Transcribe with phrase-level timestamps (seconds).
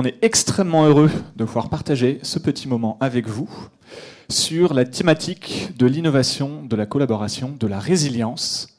[0.00, 3.50] On est extrêmement heureux de pouvoir partager ce petit moment avec vous
[4.28, 8.78] sur la thématique de l'innovation, de la collaboration, de la résilience.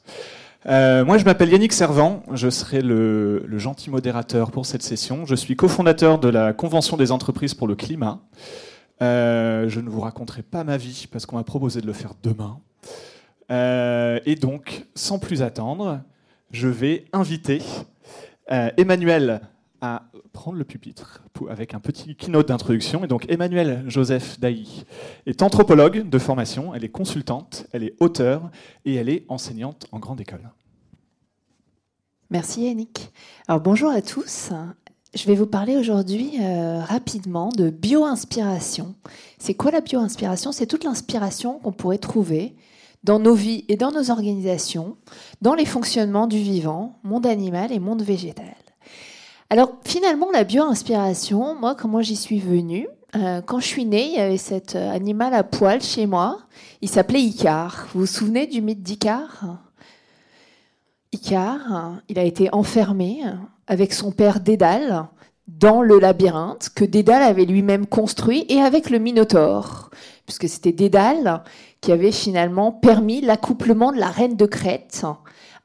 [0.64, 5.26] Euh, moi, je m'appelle Yannick Servant, je serai le, gentil modérateur pour cette session.
[5.26, 8.22] Je suis cofondateur de la Convention des entreprises pour le climat.
[9.02, 12.14] Euh, je ne vous raconterai pas ma vie parce qu'on m'a proposé de le faire
[12.22, 12.60] demain.
[13.50, 16.00] Euh, et donc, sans plus attendre,
[16.50, 17.60] je vais inviter
[18.48, 19.42] Emmanuel
[19.80, 23.04] à prendre le pupitre avec un petit keynote d'introduction.
[23.04, 24.84] Et donc Emmanuel Joseph Dailly
[25.26, 28.50] est anthropologue de formation, elle est consultante, elle est auteure
[28.84, 30.50] et elle est enseignante en grande école.
[32.30, 33.10] Merci Yannick.
[33.48, 34.52] Alors bonjour à tous.
[35.12, 38.94] Je vais vous parler aujourd'hui euh, rapidement de bio-inspiration.
[39.38, 40.52] C'est quoi la bio-inspiration?
[40.52, 42.54] C'est toute l'inspiration qu'on pourrait trouver
[43.02, 44.96] dans nos vies et dans nos organisations,
[45.42, 48.54] dans les fonctionnements du vivant, monde animal et monde végétal.
[49.52, 54.14] Alors finalement, la bio-inspiration, moi, comment j'y suis venue euh, Quand je suis née, il
[54.14, 56.38] y avait cet euh, animal à poil chez moi.
[56.82, 57.88] Il s'appelait Icar.
[57.92, 59.58] Vous vous souvenez du mythe d'Icar?
[61.12, 63.24] Icar, il a été enfermé
[63.66, 65.08] avec son père Dédale
[65.48, 69.90] dans le labyrinthe que Dédale avait lui-même construit et avec le Minotaure,
[70.26, 71.42] puisque c'était Dédale
[71.80, 75.04] qui avait finalement permis l'accouplement de la reine de Crète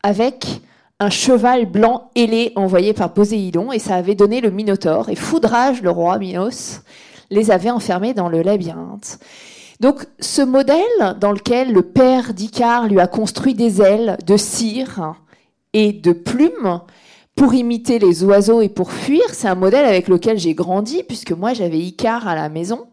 [0.02, 0.62] avec
[1.00, 5.10] un cheval blanc ailé envoyé par Poséidon, et ça avait donné le Minotaure.
[5.10, 6.82] Et Foudrage, le roi Minos,
[7.30, 9.20] les avait enfermés dans le labyrinthe.
[9.82, 15.16] Donc ce modèle dans lequel le père d'Icare lui a construit des ailes de cire
[15.74, 16.80] et de plumes,
[17.36, 21.34] pour imiter les oiseaux et pour fuir, c'est un modèle avec lequel j'ai grandi, puisque
[21.34, 22.88] moi j'avais Icar à la maison.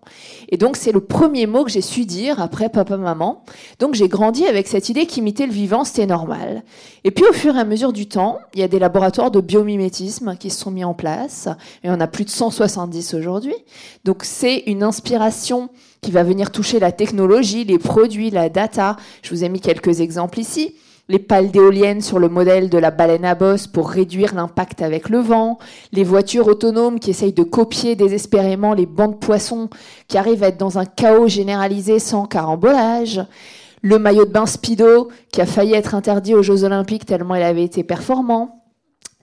[0.48, 3.44] Et donc c'est le premier mot que j'ai su dire après papa-maman.
[3.78, 6.64] Donc j'ai grandi avec cette idée qu'imiter le vivant, c'était normal.
[7.04, 9.40] Et puis au fur et à mesure du temps, il y a des laboratoires de
[9.40, 11.48] biomimétisme qui se sont mis en place.
[11.84, 13.54] Et on a plus de 170 aujourd'hui.
[14.04, 15.68] Donc c'est une inspiration
[16.00, 18.96] qui va venir toucher la technologie, les produits, la data.
[19.22, 20.74] Je vous ai mis quelques exemples ici
[21.08, 25.08] les pales d'éoliennes sur le modèle de la baleine à bosse pour réduire l'impact avec
[25.08, 25.58] le vent,
[25.92, 29.68] les voitures autonomes qui essayent de copier désespérément les bancs de poissons
[30.08, 33.20] qui arrivent à être dans un chaos généralisé sans carambolage,
[33.82, 37.42] le maillot de bain Speedo qui a failli être interdit aux Jeux Olympiques tellement il
[37.42, 38.62] avait été performant,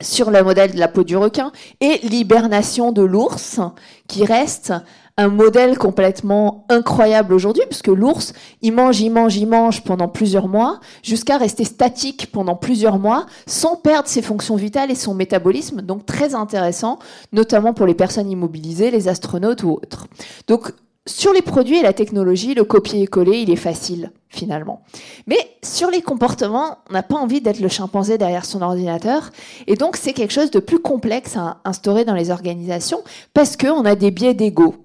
[0.01, 1.51] sur le modèle de la peau du requin,
[1.81, 3.59] et l'hibernation de l'ours
[4.07, 4.73] qui reste
[5.19, 8.31] un modèle complètement incroyable aujourd'hui, puisque l'ours,
[8.62, 13.25] il mange, il mange, il mange pendant plusieurs mois, jusqu'à rester statique pendant plusieurs mois,
[13.46, 15.81] sans perdre ses fonctions vitales et son métabolisme.
[15.81, 17.00] Donc très intéressant,
[17.34, 20.08] notamment pour les personnes immobilisées, les astronautes ou autres.
[20.47, 20.72] Donc
[21.06, 24.84] sur les produits et la technologie, le copier-coller, il est facile finalement.
[25.28, 29.31] Mais sur les comportements, on n'a pas envie d'être le chimpanzé derrière son ordinateur.
[29.68, 33.02] Et donc c'est quelque chose de plus complexe à instaurer dans les organisations
[33.34, 34.75] parce qu'on a des biais d'ego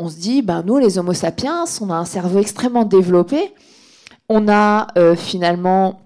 [0.00, 3.52] on se dit, ben nous, les Homo sapiens, on a un cerveau extrêmement développé.
[4.30, 6.00] On a euh, finalement,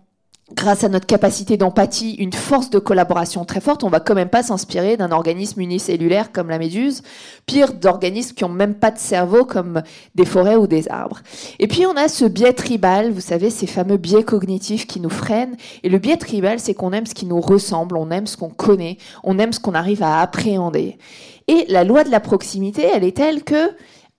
[0.53, 3.85] grâce à notre capacité d'empathie, une force de collaboration très forte.
[3.85, 7.03] On va quand même pas s'inspirer d'un organisme unicellulaire comme la méduse,
[7.47, 9.83] pire d'organismes qui ont même pas de cerveau comme
[10.17, 11.21] des forêts ou des arbres.
[11.61, 15.09] Et puis on a ce biais tribal, vous savez, ces fameux biais cognitifs qui nous
[15.09, 15.57] freinent.
[15.85, 18.51] Et le biais tribal, c'est qu'on aime ce qui nous ressemble, on aime ce qu'on
[18.51, 20.99] connaît, on aime ce qu'on arrive à appréhender.
[21.49, 23.71] Et la loi de la proximité, elle est telle que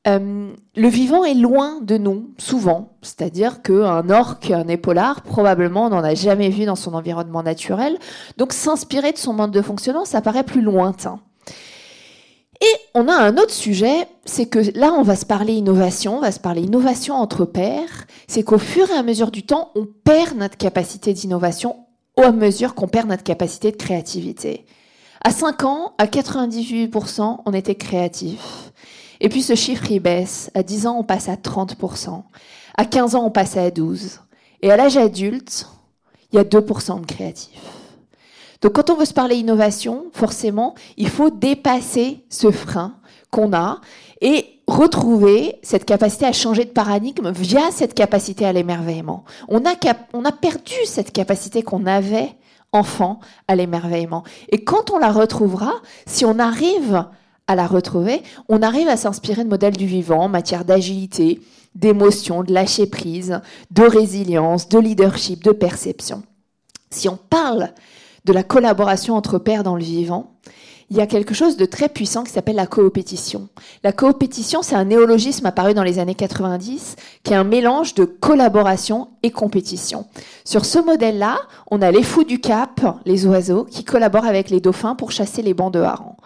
[0.07, 2.97] euh, le vivant est loin de nous, souvent.
[3.01, 7.97] C'est-à-dire qu'un orque, un épaulard, probablement, n'en a jamais vu dans son environnement naturel.
[8.37, 11.19] Donc s'inspirer de son mode de fonctionnement, ça paraît plus lointain.
[12.61, 16.21] Et on a un autre sujet, c'est que là, on va se parler innovation, on
[16.21, 18.05] va se parler innovation entre pairs.
[18.27, 21.77] C'est qu'au fur et à mesure du temps, on perd notre capacité d'innovation
[22.15, 24.65] au mesure qu'on perd notre capacité de créativité.
[25.25, 28.71] À 5 ans, à 98%, on était créatif.
[29.19, 30.51] Et puis ce chiffre, il baisse.
[30.53, 32.21] À 10 ans, on passe à 30%.
[32.77, 34.19] À 15 ans, on passe à 12%.
[34.61, 35.67] Et à l'âge adulte,
[36.31, 37.59] il y a 2% de créatifs.
[38.61, 42.93] Donc quand on veut se parler innovation, forcément, il faut dépasser ce frein
[43.31, 43.81] qu'on a
[44.21, 49.25] et retrouver cette capacité à changer de paradigme via cette capacité à l'émerveillement.
[49.47, 49.63] On
[50.13, 52.35] on a perdu cette capacité qu'on avait
[52.75, 54.23] enfant à l'émerveillement.
[54.49, 55.73] Et quand on la retrouvera,
[56.05, 57.05] si on arrive
[57.47, 61.41] à la retrouver, on arrive à s'inspirer de modèles du vivant en matière d'agilité,
[61.75, 63.41] d'émotion, de lâcher prise,
[63.71, 66.23] de résilience, de leadership, de perception.
[66.89, 67.71] Si on parle
[68.23, 70.35] de la collaboration entre pairs dans le vivant,
[70.89, 73.49] il y a quelque chose de très puissant qui s'appelle la coopétition.
[73.83, 78.05] La coopétition, c'est un néologisme apparu dans les années 90 qui est un mélange de
[78.05, 80.05] collaboration et compétition.
[80.43, 81.37] Sur ce modèle-là,
[81.71, 85.41] on a les fous du Cap, les oiseaux, qui collaborent avec les dauphins pour chasser
[85.41, 86.17] les bancs de harengs.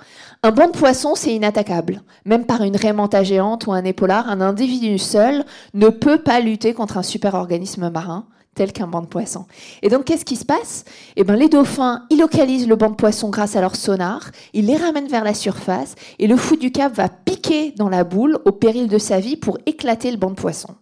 [0.43, 2.01] Un banc de poissons, c'est inattaquable.
[2.25, 6.73] Même par une raie géante ou un épaulard, un individu seul ne peut pas lutter
[6.73, 8.25] contre un super-organisme marin
[8.59, 9.45] tel qu'un banc de poissons.
[9.81, 10.83] Et donc, qu'est-ce qui se passe?
[11.15, 14.65] Eh ben, les dauphins, ils localisent le banc de poissons grâce à leur sonar, ils
[14.65, 18.37] les ramènent vers la surface, et le fou du cap va piquer dans la boule
[18.43, 20.75] au péril de sa vie pour éclater le banc de poissons.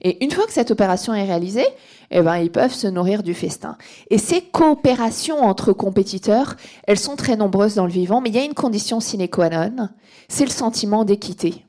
[0.00, 1.66] Et une fois que cette opération est réalisée,
[2.10, 3.76] eh ben, ils peuvent se nourrir du festin.
[4.08, 8.38] Et ces coopérations entre compétiteurs, elles sont très nombreuses dans le vivant, mais il y
[8.38, 9.90] a une condition sine qua non,
[10.28, 11.67] c'est le sentiment d'équité.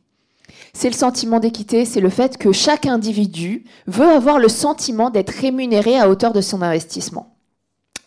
[0.82, 5.32] C'est le sentiment d'équité, c'est le fait que chaque individu veut avoir le sentiment d'être
[5.32, 7.36] rémunéré à hauteur de son investissement.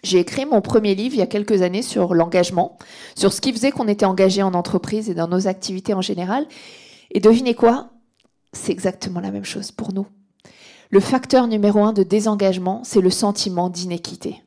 [0.03, 2.79] J'ai écrit mon premier livre il y a quelques années sur l'engagement,
[3.15, 6.47] sur ce qui faisait qu'on était engagé en entreprise et dans nos activités en général.
[7.11, 7.91] Et devinez quoi?
[8.55, 10.07] C'est exactement la même chose pour nous.
[10.89, 14.43] Le facteur numéro un de désengagement, c'est le sentiment d'inéquité.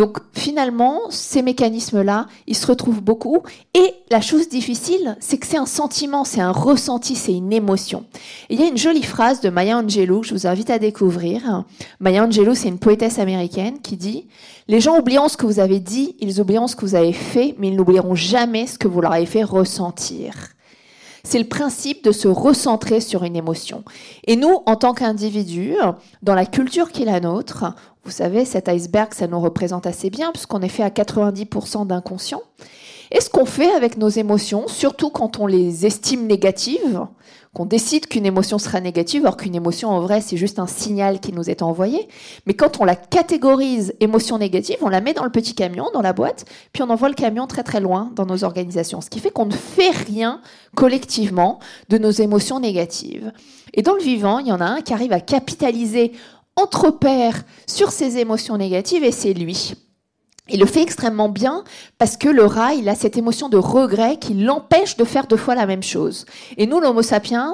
[0.00, 3.42] Donc finalement, ces mécanismes-là, ils se retrouvent beaucoup.
[3.74, 8.06] Et la chose difficile, c'est que c'est un sentiment, c'est un ressenti, c'est une émotion.
[8.48, 11.64] il y a une jolie phrase de Maya Angelou que je vous invite à découvrir.
[11.98, 14.26] Maya Angelou, c'est une poétesse américaine qui dit
[14.68, 17.54] Les gens oublieront ce que vous avez dit, ils oublieront ce que vous avez fait,
[17.58, 20.32] mais ils n'oublieront jamais ce que vous leur avez fait ressentir.
[21.24, 23.84] C'est le principe de se recentrer sur une émotion.
[24.26, 25.76] Et nous, en tant qu'individus,
[26.22, 27.74] dans la culture qui est la nôtre,
[28.04, 32.42] vous savez, cet iceberg, ça nous représente assez bien, puisqu'on est fait à 90% d'inconscient.
[33.12, 37.06] Et ce qu'on fait avec nos émotions, surtout quand on les estime négatives,
[37.52, 41.18] qu'on décide qu'une émotion sera négative, alors qu'une émotion en vrai c'est juste un signal
[41.18, 42.06] qui nous est envoyé.
[42.46, 46.02] Mais quand on la catégorise émotion négative, on la met dans le petit camion, dans
[46.02, 49.00] la boîte, puis on envoie le camion très très loin dans nos organisations.
[49.00, 50.40] Ce qui fait qu'on ne fait rien
[50.76, 51.58] collectivement
[51.88, 53.32] de nos émotions négatives.
[53.74, 56.12] Et dans le vivant, il y en a un qui arrive à capitaliser
[56.60, 59.74] entre pairs sur ces émotions négatives et c'est lui.
[60.52, 61.64] Il le fait extrêmement bien
[61.98, 65.36] parce que le rat, il a cette émotion de regret qui l'empêche de faire deux
[65.36, 66.26] fois la même chose.
[66.56, 67.52] Et nous, l'Homo sapiens,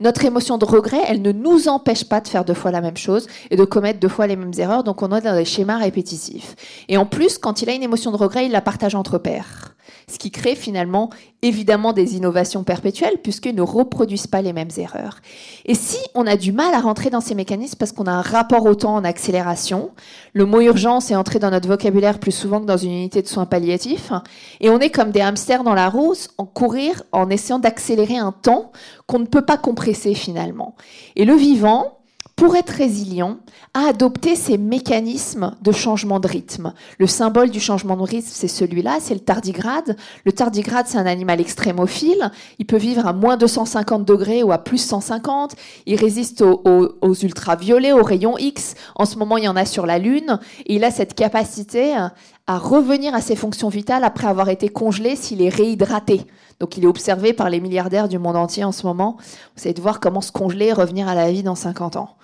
[0.00, 2.96] notre émotion de regret, elle ne nous empêche pas de faire deux fois la même
[2.96, 4.84] chose et de commettre deux fois les mêmes erreurs.
[4.84, 6.54] Donc on est dans des schémas répétitifs.
[6.88, 9.72] Et en plus, quand il a une émotion de regret, il la partage entre pairs
[10.08, 11.10] ce qui crée finalement
[11.42, 15.18] évidemment des innovations perpétuelles puisqu'ils ne reproduisent pas les mêmes erreurs.
[15.64, 18.20] Et si on a du mal à rentrer dans ces mécanismes parce qu'on a un
[18.20, 19.90] rapport au temps en accélération,
[20.34, 23.28] le mot urgence est entré dans notre vocabulaire plus souvent que dans une unité de
[23.28, 24.12] soins palliatifs,
[24.60, 28.32] et on est comme des hamsters dans la roue en courir en essayant d'accélérer un
[28.32, 28.72] temps
[29.06, 30.74] qu'on ne peut pas compresser finalement.
[31.14, 31.98] Et le vivant,
[32.42, 33.36] pour être résilient,
[33.72, 36.74] a adopté ces mécanismes de changement de rythme.
[36.98, 39.96] Le symbole du changement de rythme, c'est celui-là, c'est le tardigrade.
[40.24, 42.32] Le tardigrade, c'est un animal extrémophile.
[42.58, 45.54] Il peut vivre à moins 250 degrés ou à plus 150.
[45.86, 46.62] Il résiste aux,
[47.00, 48.74] aux ultraviolets, aux rayons X.
[48.96, 50.40] En ce moment, il y en a sur la Lune.
[50.66, 55.14] Et il a cette capacité à revenir à ses fonctions vitales après avoir été congelé
[55.14, 56.26] s'il est réhydraté.
[56.62, 59.16] Donc il est observé par les milliardaires du monde entier en ce moment.
[59.18, 62.14] Vous essayez de voir comment se congeler et revenir à la vie dans 50 ans.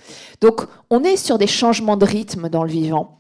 [0.41, 3.19] Donc on est sur des changements de rythme dans le vivant.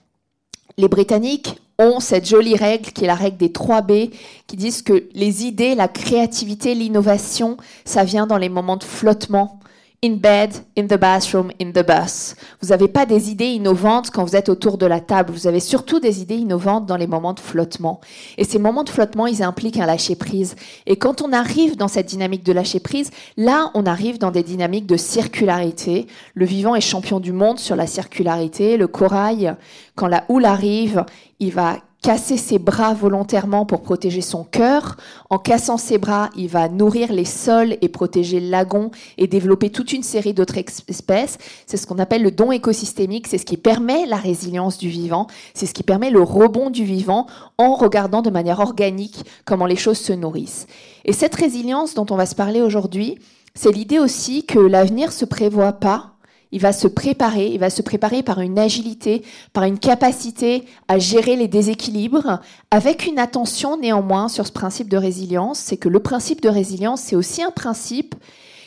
[0.76, 4.11] Les Britanniques ont cette jolie règle qui est la règle des 3 B,
[4.47, 9.59] qui disent que les idées, la créativité, l'innovation, ça vient dans les moments de flottement
[10.00, 12.36] in bed, in the bathroom, in the bus.
[12.62, 15.32] Vous n'avez pas des idées innovantes quand vous êtes autour de la table.
[15.32, 18.00] Vous avez surtout des idées innovantes dans les moments de flottement.
[18.36, 20.54] Et ces moments de flottement, ils impliquent un lâcher prise.
[20.86, 24.44] Et quand on arrive dans cette dynamique de lâcher prise, là, on arrive dans des
[24.44, 26.06] dynamiques de circularité.
[26.34, 28.76] Le vivant est champion du monde sur la circularité.
[28.76, 29.56] Le corail,
[29.96, 31.05] quand la houle arrive,
[31.40, 34.96] il va casser ses bras volontairement pour protéger son cœur.
[35.31, 39.70] En cassant ses bras, il va nourrir les sols et protéger le lagon et développer
[39.70, 41.38] toute une série d'autres espèces.
[41.67, 43.26] C'est ce qu'on appelle le don écosystémique.
[43.26, 45.26] C'est ce qui permet la résilience du vivant.
[45.55, 47.26] C'est ce qui permet le rebond du vivant
[47.58, 50.67] en regardant de manière organique comment les choses se nourrissent.
[51.05, 53.19] Et cette résilience dont on va se parler aujourd'hui,
[53.55, 56.18] c'est l'idée aussi que l'avenir se prévoit pas
[56.52, 60.98] il va se préparer, il va se préparer par une agilité, par une capacité à
[60.98, 62.40] gérer les déséquilibres,
[62.70, 65.58] avec une attention néanmoins sur ce principe de résilience.
[65.58, 68.14] C'est que le principe de résilience, c'est aussi un principe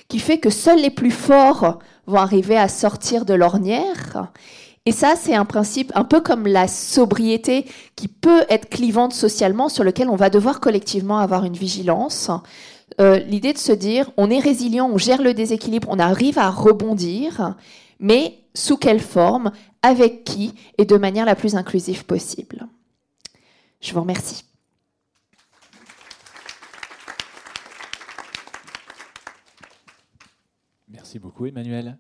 [0.08, 4.32] qui fait que seuls les plus forts vont arriver à sortir de l'ornière.
[4.86, 9.70] Et ça, c'est un principe un peu comme la sobriété qui peut être clivante socialement,
[9.70, 12.32] sur lequel on va devoir collectivement avoir une vigilance.
[13.00, 16.50] Euh, l'idée de se dire, on est résilient, on gère le déséquilibre, on arrive à
[16.50, 17.56] rebondir,
[18.00, 22.68] mais sous quelle forme, avec qui et de manière la plus inclusive possible.
[23.80, 24.44] Je vous remercie.
[30.90, 31.98] Merci beaucoup Emmanuel.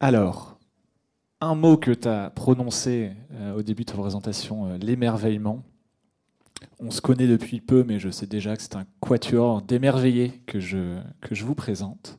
[0.00, 0.58] Alors,
[1.40, 5.62] un mot que tu as prononcé euh, au début de ta présentation, euh, l'émerveillement
[6.80, 10.60] on se connaît depuis peu, mais je sais déjà que c'est un quatuor d'émerveillés que
[10.60, 10.96] je,
[11.42, 12.18] vous présente.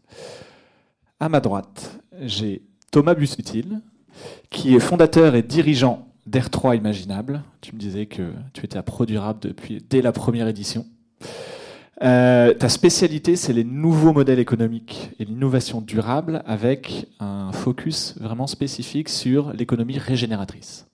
[1.20, 3.82] À ma droite, j'ai Thomas Bussutil,
[4.50, 7.44] qui est fondateur et dirigeant d'R3 Imaginable.
[7.62, 10.86] Tu me disais que tu étais à Produrable depuis, dès la première édition.
[12.04, 18.48] Euh, ta spécialité, c'est les nouveaux modèles économiques et l'innovation durable avec un focus vraiment
[18.48, 20.88] spécifique sur l'économie régénératrice.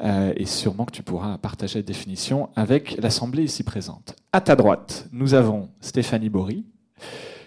[0.00, 4.14] Euh, et sûrement que tu pourras partager la définition avec l'Assemblée ici présente.
[4.32, 6.64] À ta droite, nous avons Stéphanie Bory.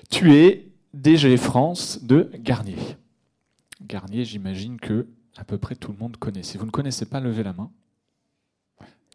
[0.09, 2.75] Tu es DG France de Garnier.
[3.81, 6.43] Garnier, j'imagine que à peu près tout le monde connaît.
[6.43, 7.71] Si vous ne connaissez pas, levez la main.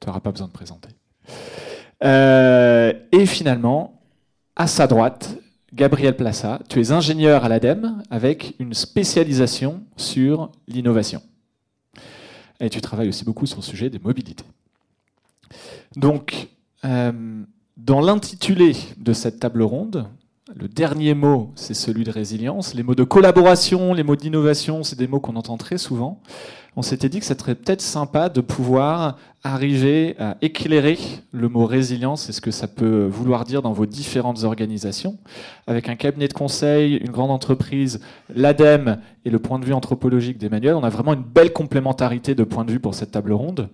[0.00, 0.88] Tu n'auras pas besoin de présenter.
[2.04, 4.00] Euh, et finalement,
[4.54, 5.38] à sa droite,
[5.74, 11.22] Gabriel Plassa, tu es ingénieur à l'ADEME avec une spécialisation sur l'innovation.
[12.60, 14.44] Et tu travailles aussi beaucoup sur le sujet des mobilités.
[15.94, 16.48] Donc,
[16.84, 17.42] euh,
[17.76, 20.08] dans l'intitulé de cette table ronde,
[20.54, 22.74] le dernier mot, c'est celui de résilience.
[22.74, 26.20] Les mots de collaboration, les mots d'innovation, c'est des mots qu'on entend très souvent.
[26.78, 30.98] On s'était dit que ça serait peut-être sympa de pouvoir arriver à éclairer
[31.32, 35.16] le mot résilience et ce que ça peut vouloir dire dans vos différentes organisations.
[35.66, 38.00] Avec un cabinet de conseil, une grande entreprise,
[38.34, 42.44] l'ADEME et le point de vue anthropologique d'Emmanuel, on a vraiment une belle complémentarité de
[42.44, 43.70] points de vue pour cette table ronde.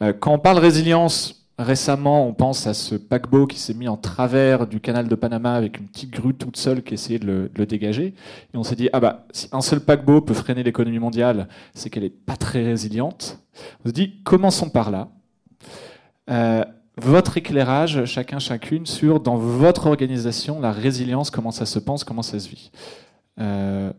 [0.00, 3.96] Euh, quand on parle résilience, Récemment, on pense à ce paquebot qui s'est mis en
[3.96, 7.66] travers du canal de Panama avec une petite grue toute seule qui essayait de le,
[7.66, 8.14] dégager.
[8.54, 11.90] Et on s'est dit, ah bah, si un seul paquebot peut freiner l'économie mondiale, c'est
[11.90, 13.40] qu'elle n'est pas très résiliente.
[13.82, 15.08] On s'est dit, commençons par là.
[16.30, 16.64] Euh,
[16.96, 22.22] votre éclairage, chacun, chacune, sur dans votre organisation, la résilience, comment ça se pense, comment
[22.22, 22.70] ça se vit.
[23.40, 23.92] Euh,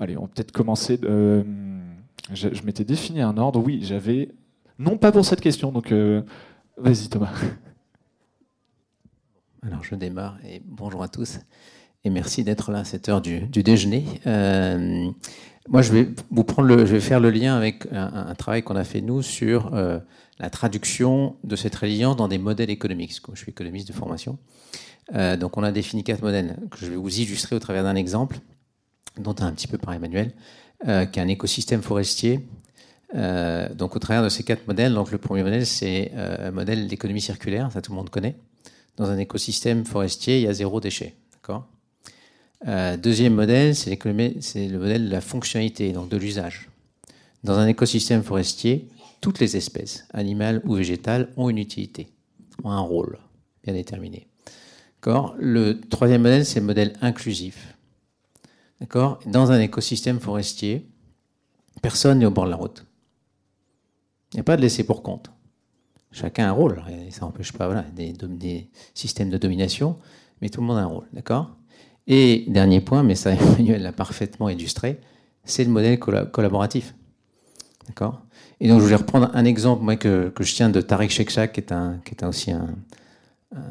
[0.00, 0.98] allez, on va peut-être commencer.
[1.04, 1.42] Euh,
[2.32, 3.62] je, m'étais défini un ordre.
[3.62, 4.30] Oui, j'avais.
[4.78, 5.72] Non, pas pour cette question.
[5.72, 5.92] Donc.
[6.78, 7.32] Vas-y Thomas.
[9.62, 11.38] Alors je démarre et bonjour à tous
[12.04, 14.04] et merci d'être là à cette heure du, déjeuner.
[14.26, 15.08] Euh,
[15.70, 18.76] moi je vais vous prendre le, je vais faire le lien avec un, travail qu'on
[18.76, 19.98] a fait nous sur euh,
[20.38, 23.22] la traduction de cette résilience dans des modèles économiques.
[23.32, 24.38] Je suis économiste de formation.
[25.14, 27.96] Euh, donc on a défini quatre modèles que je vais vous illustrer au travers d'un
[27.96, 28.38] exemple
[29.16, 30.34] dont un petit peu par Emmanuel,
[30.84, 32.46] qui est un écosystème forestier
[33.14, 36.50] euh, donc au travers de ces quatre modèles, donc le premier modèle c'est euh, un
[36.50, 38.36] modèle d'économie circulaire, ça tout le monde connaît.
[38.96, 41.14] Dans un écosystème forestier, il y a zéro déchet.
[42.66, 46.70] Euh, deuxième modèle, c'est le modèle de la fonctionnalité, donc de l'usage.
[47.44, 48.88] Dans un écosystème forestier,
[49.20, 52.08] toutes les espèces, animales ou végétales, ont une utilité,
[52.64, 53.18] ont un rôle
[53.62, 54.26] bien déterminé.
[55.38, 57.76] Le troisième modèle, c'est le modèle inclusif.
[58.90, 60.88] Dans un écosystème forestier,
[61.82, 62.84] personne n'est au bord de la route.
[64.32, 65.30] Il n'y a pas de laisser pour compte.
[66.12, 66.82] Chacun a un rôle.
[66.90, 69.96] Et ça n'empêche pas voilà, des, systèmes de domination,
[70.40, 71.06] mais tout le monde a un rôle.
[71.12, 71.50] D'accord?
[72.06, 75.00] Et dernier point, mais ça Emmanuel l'a parfaitement illustré,
[75.44, 76.94] c'est le modèle collaboratif.
[77.86, 78.22] D'accord?
[78.60, 81.52] Et donc je voulais reprendre un exemple moi, que, que je tiens de Tariq Shekshak,
[81.52, 82.74] qui est, un, qui est aussi un,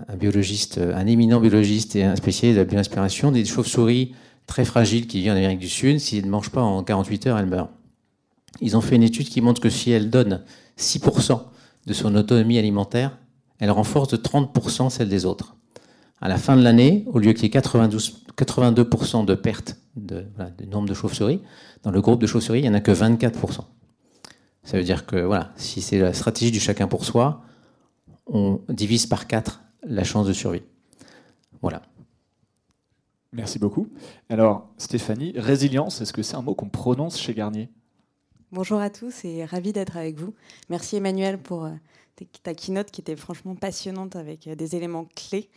[0.08, 4.14] un biologiste, un éminent biologiste et un spécialiste de la bioinspiration, des chauves-souris
[4.48, 6.00] très fragiles qui vivent en Amérique du Sud.
[6.00, 7.70] S'ils ne mangent pas en 48 heures, elles meurent.
[8.62, 10.44] Ils ont fait une étude qui montre que si elle donne
[10.78, 11.42] 6%
[11.86, 13.18] de son autonomie alimentaire,
[13.60, 15.56] elle renforce de 30% celle des autres.
[16.22, 20.26] À la fin de l'année, au lieu qu'il y ait 82% de perte de,
[20.58, 21.42] du nombre de chauves-souris,
[21.84, 23.60] dans le groupe de chauves-souris, il n'y en a que 24%.
[24.64, 27.44] Ça veut dire que voilà, si c'est la stratégie du chacun pour soi,
[28.26, 30.64] on divise par 4 la chance de survie.
[31.62, 31.84] Voilà.
[33.32, 33.90] Merci beaucoup.
[34.30, 37.70] Alors, Stéphanie, résilience, est-ce que c'est un mot qu'on prononce chez Garnier?
[38.56, 40.34] Bonjour à tous et ravi d'être avec vous.
[40.70, 41.72] Merci Emmanuel pour euh,
[42.42, 45.50] ta keynote qui était franchement passionnante avec euh, des éléments clés.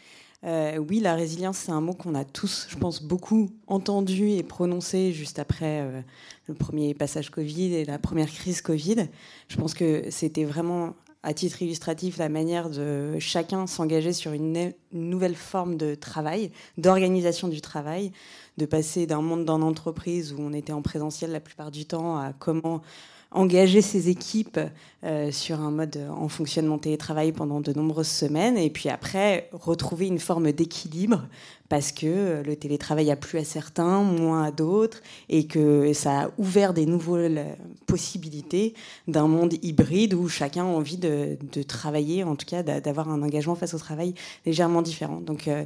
[0.42, 4.42] Euh, oui, la résilience, c'est un mot qu'on a tous, je pense, beaucoup entendu et
[4.42, 6.04] prononcé juste après
[6.48, 9.06] le premier passage Covid et la première crise Covid.
[9.46, 14.72] Je pense que c'était vraiment, à titre illustratif, la manière de chacun s'engager sur une
[14.90, 18.10] nouvelle forme de travail, d'organisation du travail,
[18.58, 22.18] de passer d'un monde dans l'entreprise où on était en présentiel la plupart du temps
[22.18, 22.82] à comment
[23.30, 24.58] engager ses équipes
[25.04, 30.06] euh, sur un mode en fonctionnement télétravail pendant de nombreuses semaines et puis après retrouver
[30.06, 31.26] une forme d'équilibre
[31.68, 36.30] parce que le télétravail a plu à certains, moins à d'autres et que ça a
[36.38, 38.72] ouvert des nouvelles possibilités
[39.06, 43.54] d'un monde hybride où chacun a envie de, travailler, en tout cas d'avoir un engagement
[43.54, 44.14] face au travail
[44.46, 45.20] légèrement différent.
[45.20, 45.64] Donc euh,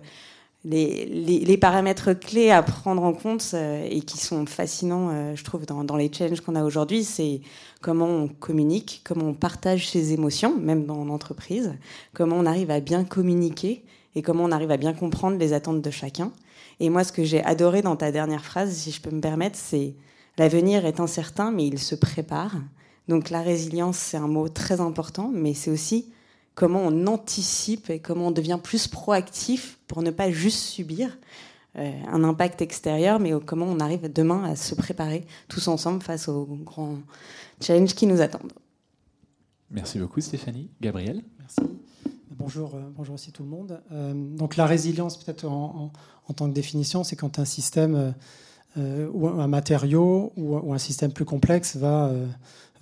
[0.64, 5.66] les, paramètres clés à prendre en compte euh, et qui sont fascinants, euh, je trouve,
[5.66, 7.40] dans, les challenges qu'on a aujourd'hui, c'est
[7.81, 11.75] comment on communique, comment on partage ses émotions, même dans l'entreprise,
[12.14, 15.83] comment on arrive à bien communiquer et comment on arrive à bien comprendre les attentes
[15.83, 16.33] de chacun.
[16.81, 19.57] Et moi, ce que j'ai adoré dans ta dernière phrase, si je peux me permettre,
[19.59, 19.95] c'est
[20.38, 22.57] l'avenir est incertain, mais il se prépare.
[23.09, 26.12] Donc la résilience, c'est un mot très important, mais c'est aussi
[26.54, 31.18] comment on anticipe et comment on devient plus proactif pour ne pas juste subir
[31.76, 36.28] euh, un impact extérieur, mais comment on arrive demain à se préparer tous ensemble face
[36.28, 36.99] aux grands
[37.61, 38.52] challenges qui nous attendent.
[39.71, 40.68] Merci beaucoup Stéphanie.
[40.80, 41.61] Gabriel Merci.
[42.30, 43.80] Bonjour, euh, bonjour aussi tout le monde.
[43.92, 45.90] Euh, donc la résilience, peut-être en,
[46.35, 48.14] tant que définition, c'est quand un système
[48.76, 52.10] ou un matériau ou, un système plus complexe va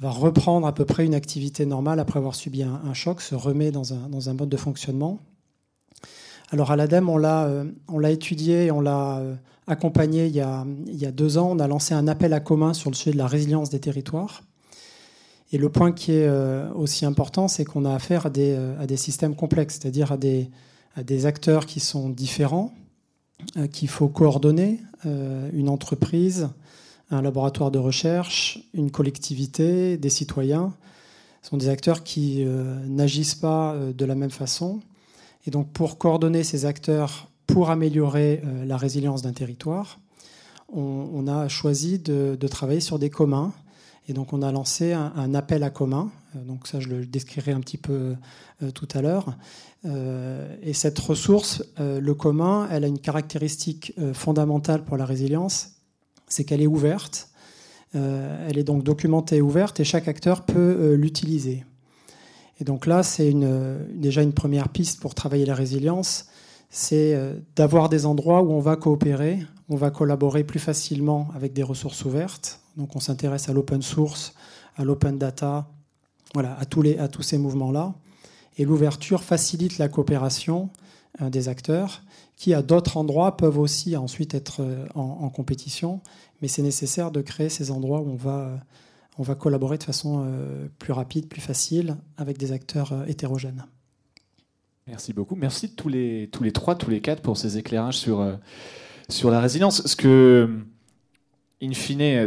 [0.00, 3.70] va reprendre à peu près une activité normale après avoir subi un, choc, se remet
[3.70, 5.20] dans un, mode de fonctionnement.
[6.50, 9.34] Alors à l'ADEME, on l'a, euh, on l'a étudié, on l'a euh,
[9.66, 10.64] accompagné il y, a,
[11.12, 11.50] deux ans.
[11.52, 14.42] On a lancé un appel à commun sur le sujet de la résilience des territoires.
[15.52, 19.36] Et le point qui est euh, aussi important, c'est qu'on a affaire à des, systèmes
[19.36, 22.72] complexes, c'est-à-dire à des acteurs qui sont différents,
[23.72, 26.48] qu'il faut coordonner, une entreprise,
[27.10, 30.72] un laboratoire de recherche, une collectivité, des citoyens.
[31.42, 34.80] Ce sont des acteurs qui euh, n'agissent pas euh, de la même façon.
[35.46, 39.98] Et donc pour coordonner ces acteurs, pour améliorer euh, la résilience d'un territoire,
[40.72, 43.52] on, a choisi de, travailler sur des communs.
[44.08, 46.12] Et donc on a lancé un, appel à communs.
[46.34, 48.14] Donc ça, je le décrirai un petit peu
[48.74, 49.36] tout à l'heure.
[49.84, 55.72] et cette ressource, le commun, elle a une caractéristique fondamentale pour la résilience,
[56.28, 57.30] c'est qu'elle est ouverte.
[57.96, 61.64] Euh, elle est donc documentée et ouverte et chaque acteur peut euh, l'utiliser.
[62.60, 63.34] Et donc là, c'est
[63.94, 66.26] déjà une première piste pour travailler la résilience,
[66.68, 71.52] c'est euh, d'avoir des endroits où on va coopérer, on va collaborer plus facilement avec
[71.52, 72.60] des ressources ouvertes.
[72.76, 74.34] Donc on s'intéresse à l'open source,
[74.76, 75.66] à l'open data,
[76.34, 77.94] voilà, à tous, les, à tous ces mouvements-là.
[78.58, 80.70] Et l'ouverture facilite la coopération
[81.20, 82.02] des acteurs
[82.40, 86.00] qui, à d'autres endroits, peuvent aussi ensuite être euh, en, compétition.
[86.40, 88.56] Mais c'est nécessaire de créer ces endroits où on va, euh,
[89.18, 93.66] on va collaborer de façon euh, plus rapide, plus facile, avec des acteurs hétérogènes.
[94.86, 95.36] Merci beaucoup.
[95.36, 98.38] Merci tous les, tous les trois, tous les quatre pour ces éclairages sur,
[99.10, 99.86] sur la résilience.
[99.86, 100.48] Ce que,
[101.62, 102.26] in fine,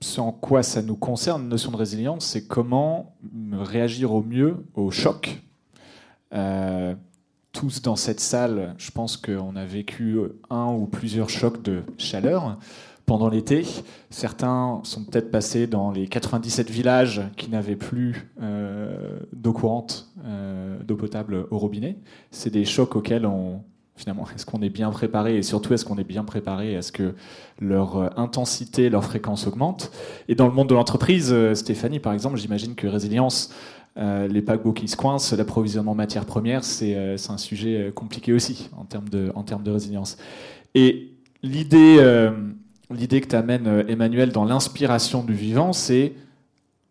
[0.00, 3.16] ce en quoi ça nous concerne, notion de résilience, c'est comment
[3.52, 5.42] réagir au mieux au choc
[7.52, 10.18] tous dans cette salle, je pense qu'on a vécu
[10.50, 12.58] un ou plusieurs chocs de chaleur
[13.06, 13.66] pendant l'été.
[14.10, 20.80] Certains sont peut-être passés dans les 97 villages qui n'avaient plus euh, d'eau courante, euh,
[20.84, 21.98] d'eau potable au robinet.
[22.30, 23.62] C'est des chocs auxquels on,
[24.00, 26.90] finalement, est-ce qu'on est bien préparé et surtout est-ce qu'on est bien préparé à ce
[26.90, 27.14] que
[27.60, 29.92] leur euh, intensité, leur fréquence augmente?
[30.28, 33.50] Et dans le monde de l'entreprise, Stéphanie, par exemple, j'imagine que résilience
[33.98, 37.90] euh, les paquebots qui se coincent, l'approvisionnement en matières premières, c'est euh, un sujet euh,
[37.90, 40.16] compliqué aussi en termes de, en termes de résilience.
[40.74, 41.98] Et l'idée
[42.90, 46.12] l'idée que t'amène Emmanuel dans l'inspiration du vivant, c'est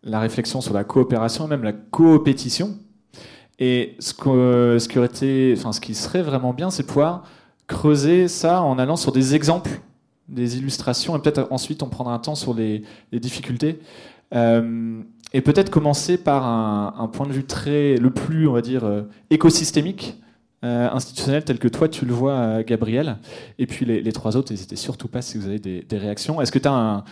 [0.04, 2.78] la réflexion sur la coopération, même la coopétition.
[3.60, 4.14] Et ce,
[5.80, 7.24] qui serait vraiment bien, c'est pouvoir
[7.68, 9.82] creuser ça en allant sur des exemples,
[10.30, 13.80] des illustrations, et peut-être ensuite on prendra un temps sur les, difficultés.
[14.34, 15.02] Euh,
[15.34, 19.04] et peut-être commencer par un, point de vue très, le plus, on va dire, euh,
[19.30, 20.18] écosystémique,
[20.64, 23.18] euh, institutionnel, tel que toi tu le vois, Gabriel.
[23.60, 26.42] Et puis les, trois autres, n'hésitez surtout pas si vous avez des, réactions.
[26.42, 27.04] Est-ce que tu as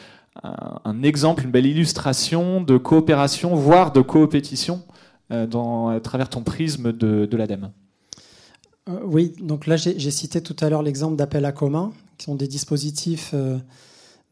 [0.43, 4.81] un, exemple, une belle illustration de coopération, voire de coopétition,
[5.29, 7.71] dans, à travers ton prisme de, de l'ADEME
[9.03, 12.47] Oui, donc là j'ai cité tout à l'heure l'exemple d'appel à commun, qui sont des
[12.47, 13.33] dispositifs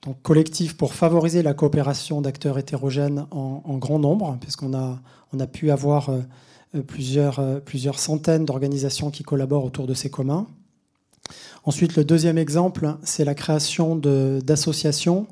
[0.05, 5.01] donc collectif pour favoriser la coopération d'acteurs hétérogènes en, grand nombre, puisqu'on a,
[5.34, 10.10] on a pu avoir euh, plusieurs, euh, plusieurs centaines d'organisations qui collaborent autour de ces
[10.10, 10.45] communs.
[11.63, 15.25] Ensuite, le deuxième exemple, c'est la création d'associations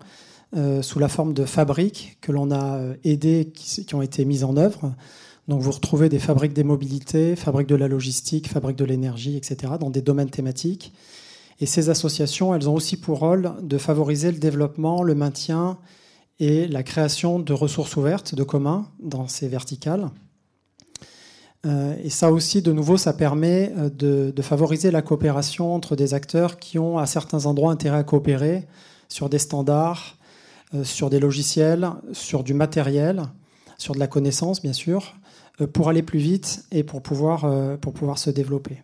[0.56, 4.58] euh, sous la forme de fabriques que l'on a aidées, qui, ont été mises en
[4.58, 4.94] œuvre.
[5.48, 9.74] Donc vous retrouvez des fabriques des mobilités, fabriques de la logistique, fabriques de l'énergie, etc.,
[9.80, 10.94] dans des domaines thématiques.
[11.60, 15.78] Et ces associations, elles ont aussi pour rôle de favoriser le développement, le maintien
[16.40, 20.10] et la création de ressources ouvertes, de communs dans ces verticales.
[21.66, 26.14] Euh, et ça aussi, de nouveau, ça permet euh, de, favoriser la coopération entre des
[26.14, 28.68] acteurs qui ont à certains endroits intérêt à coopérer
[29.08, 30.18] sur des standards,
[30.74, 33.24] euh, sur des logiciels, sur du matériel,
[33.78, 35.16] sur de la connaissance, bien sûr,
[35.74, 37.46] pour aller plus vite et pour pouvoir,
[37.80, 38.82] pour pouvoir se développer.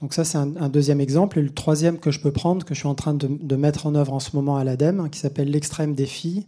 [0.00, 1.38] Donc ça, c'est un, deuxième exemple.
[1.38, 3.94] Et le troisième que je peux prendre, que je suis en train de, mettre en
[3.94, 6.46] œuvre en ce moment à l'ADEME, qui s'appelle l'extrême défi,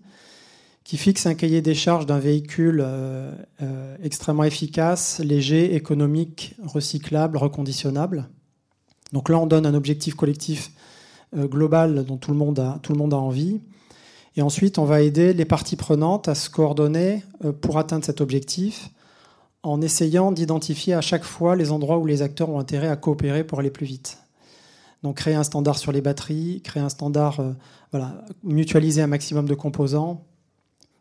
[0.84, 3.32] qui fixe un cahier des charges d'un véhicule euh,
[3.62, 8.28] euh, extrêmement efficace, léger, économique, recyclable, reconditionnable.
[9.12, 10.72] Donc là, on donne un objectif collectif
[11.36, 13.60] euh, global dont tout le, monde a, tout le monde a envie.
[14.36, 17.24] Et ensuite, on va aider les parties prenantes à se coordonner
[17.62, 18.90] pour atteindre cet objectif
[19.66, 23.42] en essayant d'identifier à chaque fois les endroits où les acteurs ont intérêt à coopérer
[23.42, 24.18] pour aller plus vite.
[25.02, 27.52] Donc créer un standard sur les batteries, créer un standard, euh,
[27.90, 30.24] voilà, mutualiser un maximum de composants,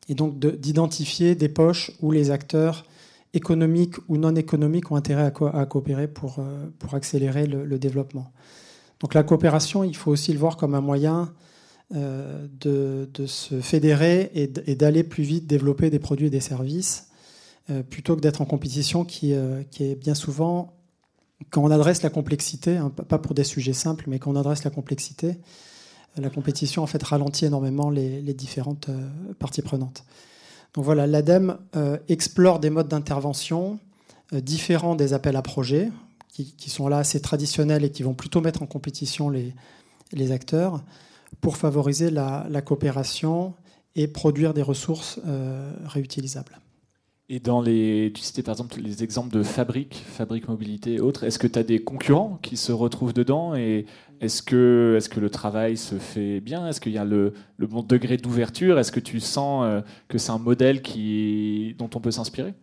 [0.09, 2.85] et donc d'identifier des poches où les acteurs
[3.35, 8.31] économiques ou non économiques ont intérêt à, coopérer pour, euh, accélérer le, développement.
[8.99, 11.33] Donc la coopération, il faut aussi le voir comme un moyen
[11.95, 17.09] euh, de, se fédérer et d'aller plus vite développer des produits et des services
[17.89, 20.73] plutôt que d'être en compétition qui, euh, qui, est bien souvent,
[21.49, 24.63] quand on adresse la complexité, hein, pas pour des sujets simples, mais quand on adresse
[24.63, 25.29] la complexité,
[26.17, 28.89] euh, la compétition en fait ralentit énormément les, différentes
[29.39, 30.05] parties prenantes.
[30.75, 31.57] Donc voilà, l'ADEME
[32.09, 33.79] explore des modes d'intervention
[34.33, 35.89] différents des appels à projets,
[36.27, 39.53] qui, sont là assez traditionnels et qui vont plutôt mettre en compétition les,
[40.33, 40.83] acteurs
[41.39, 43.53] pour favoriser la, coopération
[43.95, 45.21] et produire des ressources
[45.85, 46.59] réutilisables.
[47.27, 51.23] Et dans les, tu citais par exemple les exemples de fabriques, fabriques mobilité et autres,
[51.23, 53.87] est-ce que tu as des concurrents qui se retrouvent dedans et
[54.21, 56.67] est-ce que, est que le travail se fait bien?
[56.67, 58.77] Est-ce qu'il y a le, le bon degré d'ouverture?
[58.77, 62.53] Est-ce que tu sens euh, que c'est un modèle qui, dont on peut s'inspirer?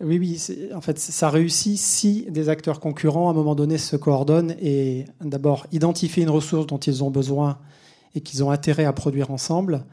[0.00, 0.40] Oui, oui,
[0.74, 5.04] en fait, ça réussit si des acteurs concurrents, à un moment donné, se coordonnent et
[5.20, 7.58] d'abord identifient une ressource dont ils ont besoin
[8.14, 9.84] et qu'ils ont intérêt à produire ensemble,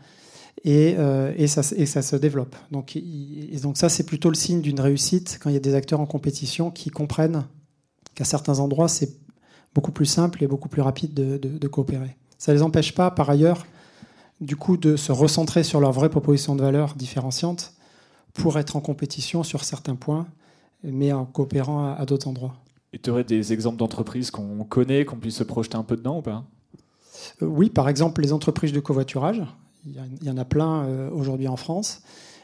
[0.65, 2.55] euh, et, ça, se développe.
[2.71, 2.97] Donc,
[3.61, 6.05] donc ça, c'est plutôt le signe d'une réussite quand il y a des acteurs en
[6.05, 7.45] compétition qui comprennent
[8.15, 9.17] qu'à certains endroits, c'est
[9.73, 12.15] beaucoup plus simple et beaucoup plus rapide de, coopérer.
[12.37, 13.65] Ça ne les empêche pas, par ailleurs,
[14.39, 17.73] du coup, de se recentrer sur leur vraie proposition de valeur différenciante
[18.33, 20.27] pour être en compétition sur certains points,
[20.83, 22.55] mais en coopérant à, d'autres endroits.
[22.93, 26.17] Et tu aurais des exemples d'entreprises qu'on connaît, qu'on puisse se projeter un peu dedans
[26.17, 26.43] ou pas?
[27.41, 29.43] Euh, Oui, par exemple, les entreprises de covoiturage
[29.85, 32.01] il y en a plein euh, aujourd'hui en France.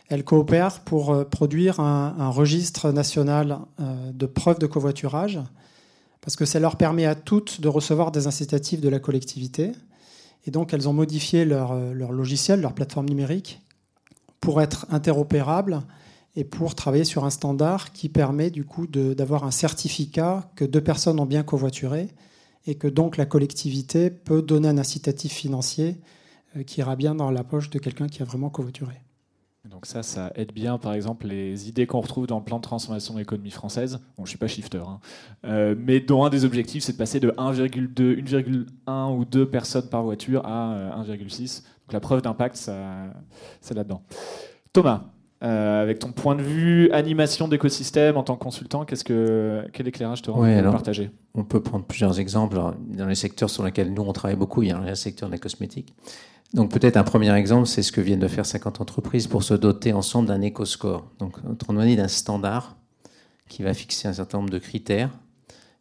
[0.10, 5.40] Elles coopèrent pour euh, produire un, registre national euh, de preuves de covoiturage,
[6.22, 9.72] parce que ça leur permet à toutes de recevoir des incitatifs de la collectivité.
[10.46, 13.62] Et donc, elles ont modifié leur, leur logiciel, leur plateforme numérique,
[14.40, 15.82] pour être interopérables
[16.36, 20.82] et pour travailler sur un standard qui permet du coup d'avoir un certificat que deux
[20.82, 22.10] personnes ont bien covoituré
[22.66, 25.98] et que donc la collectivité peut donner un incitatif financier
[26.66, 29.02] qui ira bien dans la poche de quelqu'un qui a vraiment covoituré.
[29.70, 32.62] Donc ça, ça aide bien, par exemple, les idées qu'on retrouve dans le plan de
[32.62, 34.00] transformation de l'économie française.
[34.18, 35.00] Bon, je ne suis pas shifter, hein.
[35.46, 39.90] euh, mais dont un des objectifs, c'est de passer de 1,2, 1,1 ou 2 personnes
[39.90, 41.04] par voiture à 1,6.
[41.10, 44.04] Euh, Donc la preuve d'impact, c'est là-dedans.
[44.72, 45.04] Thomas,
[45.42, 50.22] avec ton point de vue animation d'écosystème en tant que consultant, qu'est-ce que, quel éclairage
[50.22, 52.58] te rend ouais, partager On peut prendre plusieurs exemples.
[52.90, 55.34] dans les secteurs sur lesquels nous, on travaille beaucoup, il y a le secteur de
[55.34, 55.94] la cosmétique.
[56.54, 59.54] Donc peut-être un premier exemple, c'est ce que viennent de faire 50 entreprises pour se
[59.54, 61.06] doter ensemble d'un éco-score.
[61.20, 62.78] Donc autrement dit d'un standard
[63.50, 65.10] qui va fixer un certain nombre de critères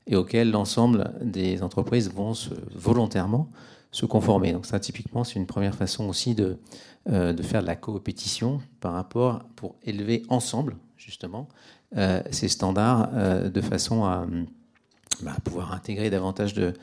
[0.06, 3.48] et auxquels l'ensemble des entreprises vont se, volontairement
[3.96, 4.52] se conformer.
[4.52, 6.58] Donc ça typiquement c'est une première façon aussi de,
[7.08, 11.48] euh, de faire de la coopétition par rapport pour élever ensemble justement
[11.96, 14.26] euh, ces standards euh, de façon à
[15.22, 16.74] bah, pouvoir intégrer davantage de,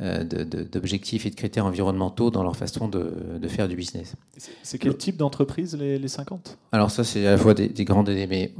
[0.00, 4.14] d'objectifs et de critères environnementaux dans leur façon de, faire du business.
[4.62, 8.14] C'est quel type d'entreprise les, 50 Alors ça c'est à la fois des, grandes et
[8.14, 8.26] des...
[8.26, 8.54] Mais...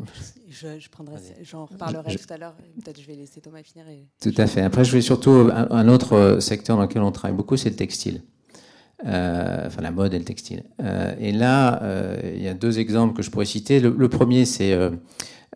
[0.49, 2.55] Je, prendrai, j'en reparlerai tout à l'heure.
[2.83, 3.85] Peut-être je vais laisser Thomas finir.
[4.23, 4.63] Tout à fait.
[4.63, 7.77] Après je vais surtout un, autre euh, secteur dans lequel on travaille beaucoup, c'est le
[7.77, 8.23] textile.
[9.05, 10.63] Euh, enfin la mode et le textile.
[11.19, 11.83] et là,
[12.23, 13.81] il y a deux exemples que je pourrais citer.
[13.81, 14.79] Le, premier, c'est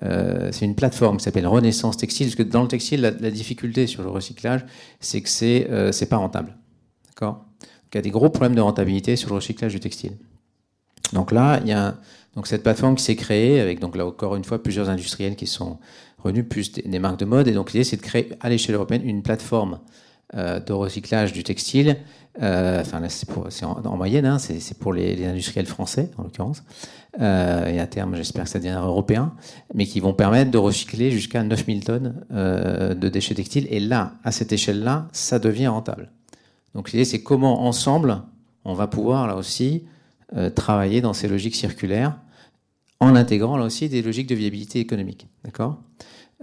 [0.02, 3.86] euh, c'est une plateforme qui s'appelle Renaissance Textile, parce que dans le textile, la, difficulté
[3.86, 4.64] sur le recyclage,
[5.00, 6.56] c'est que c'est euh, pas rentable.
[7.08, 7.44] D'accord?
[7.92, 10.12] Il y a des gros problèmes de rentabilité sur le recyclage du textile.
[11.12, 11.96] Donc là, il y a
[12.34, 15.46] donc cette plateforme qui s'est créée avec donc là encore une fois plusieurs industriels qui
[15.46, 15.78] sont
[16.18, 17.48] revenus, plus des, marques de mode.
[17.48, 19.80] Et donc l'idée, c'est de créer à l'échelle européenne une plateforme
[20.34, 21.96] euh, de recyclage du textile.
[22.40, 26.62] Euh, enfin, c'est en, moyenne, hein, c'est pour les, industriels français en l'occurrence.
[27.20, 29.32] Euh, et à terme, j'espère que ça deviendra européen,
[29.74, 33.66] mais qui vont permettre de recycler jusqu'à 9000 tonnes euh, de déchets textiles.
[33.70, 36.10] Et là, à cette échelle-là, ça devient rentable.
[36.74, 38.22] Donc l'idée, c'est comment ensemble,
[38.64, 39.84] on va pouvoir là aussi
[40.54, 42.18] travailler dans ces logiques circulaires
[43.00, 45.26] en intégrant là aussi des logiques de viabilité économique.
[45.42, 45.78] D'accord?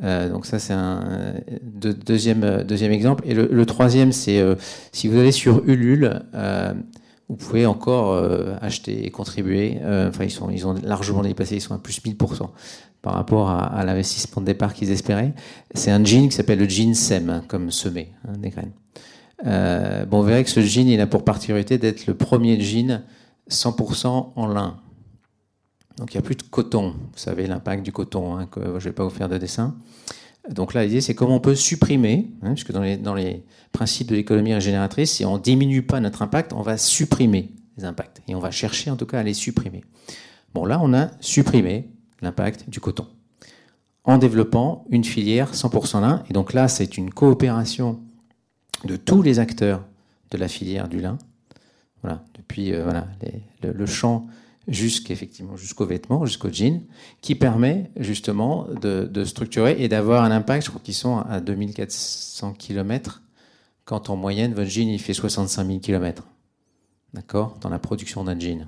[0.01, 3.23] Donc ça, c'est un deuxième, deuxième exemple.
[3.25, 4.43] Et le, troisième, c'est
[4.91, 6.21] si vous allez sur Ulule,
[7.29, 8.21] vous pouvez encore
[8.61, 9.79] acheter et contribuer.
[9.83, 12.49] enfin, ils, sont, ils ont largement dépassé, ils sont à plus 1000%
[13.05, 15.33] par rapport à, l'investissement de départ qu'ils espéraient.
[15.75, 18.73] C'est un jean qui s'appelle le jean SEM, comme semé, hein, des graines.
[20.09, 23.03] bon, vous verrez que ce jean, il a pour particularité d'être le premier jean
[23.49, 24.77] 100% en lin.
[25.97, 26.89] Donc il n'y a plus de coton.
[26.89, 29.75] Vous savez l'impact du coton, hein, que je ne vais pas vous faire de dessin.
[30.49, 34.53] Donc là, l'idée, c'est comment on peut supprimer, hein, puisque dans les, principes de l'économie
[34.53, 38.21] régénératrice, si on ne diminue pas notre impact, on va supprimer les impacts.
[38.27, 39.83] Et on va chercher en tout cas à les supprimer.
[40.53, 41.89] Bon, là, on a supprimé
[42.21, 43.07] l'impact du coton
[44.05, 46.23] en développant une filière 100% lin.
[46.29, 47.99] Et donc là, c'est une coopération
[48.83, 49.83] de tous les acteurs
[50.31, 51.17] de la filière du lin.
[52.01, 53.07] Voilà, depuis euh, voilà,
[53.63, 54.27] le champ
[54.67, 56.81] jusqu'effectivement jusqu'aux vêtements, jusqu'au jean,
[57.21, 60.65] qui permet justement de, structurer et d'avoir un impact.
[60.65, 63.21] Je crois qu'ils sont à 2400 km,
[63.85, 66.23] quand en moyenne votre jean il fait 65 000 km.
[67.13, 67.57] D'accord?
[67.61, 68.67] Dans la production d'un jean.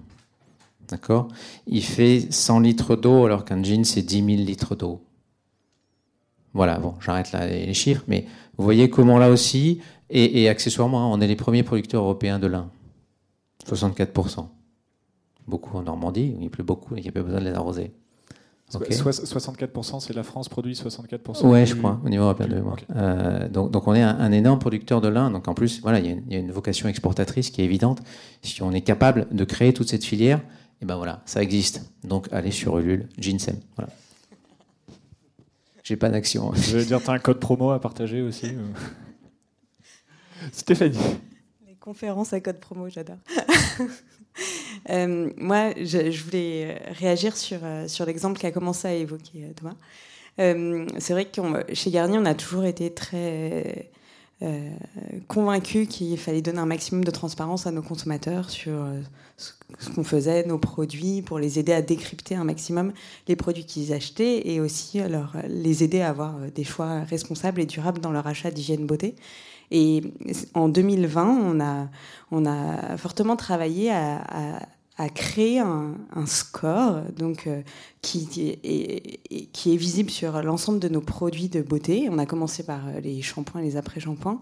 [0.88, 1.28] D'accord?
[1.66, 5.02] Il fait 100 litres d'eau alors qu'un jean c'est 10 000 litres d'eau.
[6.54, 8.26] Voilà, bon, j'arrête là les chiffres, mais
[8.58, 9.80] vous voyez comment là aussi,
[10.10, 12.72] et, accessoirement, hein, on est les premiers producteurs européens de lin.
[13.70, 14.48] 64%
[15.48, 17.54] beaucoup en Normandie, où il pleut beaucoup et il n'y a pas besoin de les
[17.54, 17.92] arroser.
[18.70, 22.48] 64%, c'est la France produit 64% Oui, je crois, au niveau européen.
[22.48, 22.62] De,
[22.96, 25.32] euh, donc, donc, on est un, énorme producteur de lin.
[25.32, 28.02] Donc en plus, voilà, il y, a une, vocation exportatrice qui est évidente.
[28.42, 31.90] Si on est capable de créer toute cette filière, et eh ben voilà, ça existe.
[32.04, 33.56] Donc allez sur Ulule, Ginsem.
[33.78, 33.90] Voilà.
[35.84, 36.54] J'ai pas d'action.
[36.56, 38.52] Je veux dire, tu as un code promo à partager aussi
[40.52, 41.00] Stéphanie.
[41.66, 43.18] Les conférences à code promo, j'adore.
[44.89, 49.76] Euh, moi, je, voulais réagir sur, euh, sur l'exemple qu'a commencé à évoquer euh, Thomas.
[51.00, 51.41] c'est vrai que
[51.73, 53.89] chez Garnier, on a toujours été très
[55.28, 58.86] convaincus qu'il fallait donner un maximum de transparence à nos consommateurs sur
[59.38, 62.93] ce qu'on faisait, nos produits, pour les aider à décrypter un maximum
[63.28, 67.65] les produits qu'ils achetaient et aussi leur, les aider à avoir des choix responsables et
[67.65, 69.15] durables dans leur achat d'hygiène beauté.
[69.71, 70.04] Et
[70.54, 71.89] en 2020, on a,
[72.32, 74.60] on a fortement travaillé à,
[75.10, 77.62] créer un, score donc, euh,
[78.02, 82.08] qui, est, visible sur l'ensemble de nos produits de beauté.
[82.12, 84.40] On a commencé par euh, les shampoings et les après-shampoings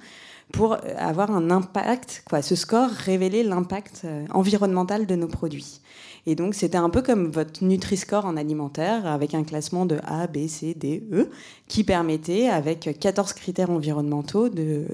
[0.53, 2.41] pour avoir un impact, quoi.
[2.41, 5.81] Ce score révélait l'impact euh, environnemental de nos produits.
[6.27, 10.25] Et donc, c'était un peu comme votre Nutri-Score en alimentaire, avec un classement de A,
[10.25, 11.29] B, C, D, E,
[11.67, 14.85] qui permettait, avec 14 critères environnementaux, de,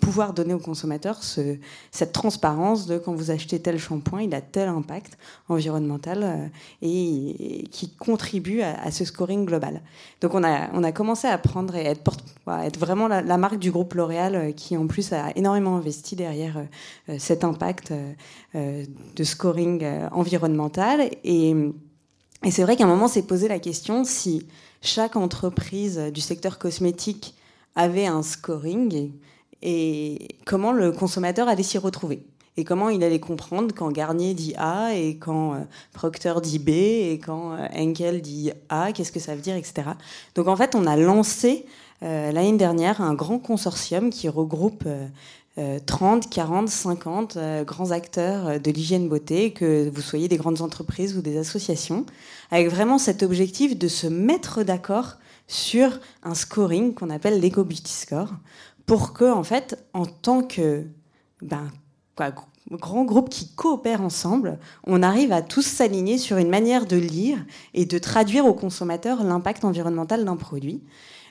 [0.00, 1.56] pouvoir donner aux consommateurs ce,
[1.90, 5.18] cette transparence de quand vous achetez tel shampoing, il a tel impact
[5.50, 6.46] environnemental euh,
[6.80, 9.82] et, qui contribue à, ce scoring global.
[10.22, 12.16] Donc, on a, commencé à prendre et être,
[12.64, 16.56] être vraiment la, marque du groupe L'Oréal euh, qui, en plus, a énormément investi derrière
[17.10, 17.92] euh, cet impact
[18.54, 20.77] de scoring environnemental
[21.24, 21.54] et,
[22.50, 24.46] c'est vrai qu'à un moment, s'est posé la question si
[24.80, 27.34] chaque entreprise du secteur cosmétique
[27.74, 29.12] avait un scoring
[29.62, 32.24] et comment le consommateur allait s'y retrouver
[32.58, 35.58] et comment il allait comprendre quand Garnier dit A et quand euh,
[35.92, 39.90] Procter dit B et quand euh, Henkel dit A, qu'est-ce que ça veut dire, etc.
[40.34, 41.66] Donc en fait, on a lancé
[42.02, 44.88] euh, l'année dernière un grand consortium qui regroupe
[45.86, 51.16] 30, 40, 50 grands acteurs euh, de l'hygiène beauté, que vous soyez des grandes entreprises
[51.16, 52.06] ou des associations,
[52.50, 55.16] avec vraiment cet objectif de se mettre d'accord
[55.46, 58.32] sur un scoring qu'on appelle l'Eco Beauty Score,
[58.86, 60.84] pour que, en fait, en tant que
[61.42, 61.68] ben,
[62.70, 67.38] grand groupe qui coopèrent ensemble, on arrive à tous s'aligner sur une manière de lire
[67.74, 70.82] et de traduire aux consommateurs l'impact environnemental d'un produit.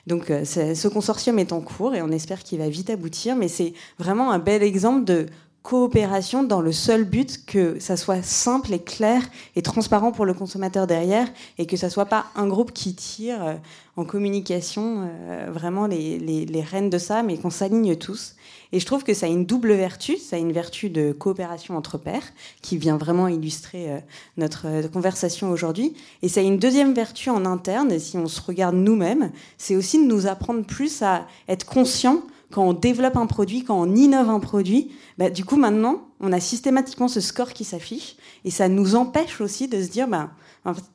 [0.08, 3.46] Donc euh, ce consortium est en cours et on espère qu'il va vite aboutir, mais
[3.46, 5.26] c'est vraiment un bel exemple de
[5.62, 9.20] coopération dans le seul but que ça soit simple et clair
[9.54, 13.44] et transparent pour le consommateur derrière et que ça soit pas un groupe qui tire
[13.44, 13.54] euh,
[13.96, 18.34] en communication euh, vraiment les, les, les rênes de ça, mais qu'on s'aligne tous.
[18.72, 20.16] Et je trouve que ça a une double vertu.
[20.16, 23.98] Ça a une vertu de coopération entre pairs, qui vient vraiment illustrer euh,
[24.36, 25.94] notre euh, conversation aujourd'hui.
[26.22, 29.98] Et ça a une deuxième vertu en interne, si on se regarde nous-mêmes, c'est aussi
[29.98, 34.30] de nous apprendre plus à être conscients quand on développe un produit, quand on innove
[34.30, 38.68] un produit, bah, du coup maintenant, on a systématiquement ce score qui s'affiche et ça
[38.68, 40.30] nous empêche aussi de se dire, bah,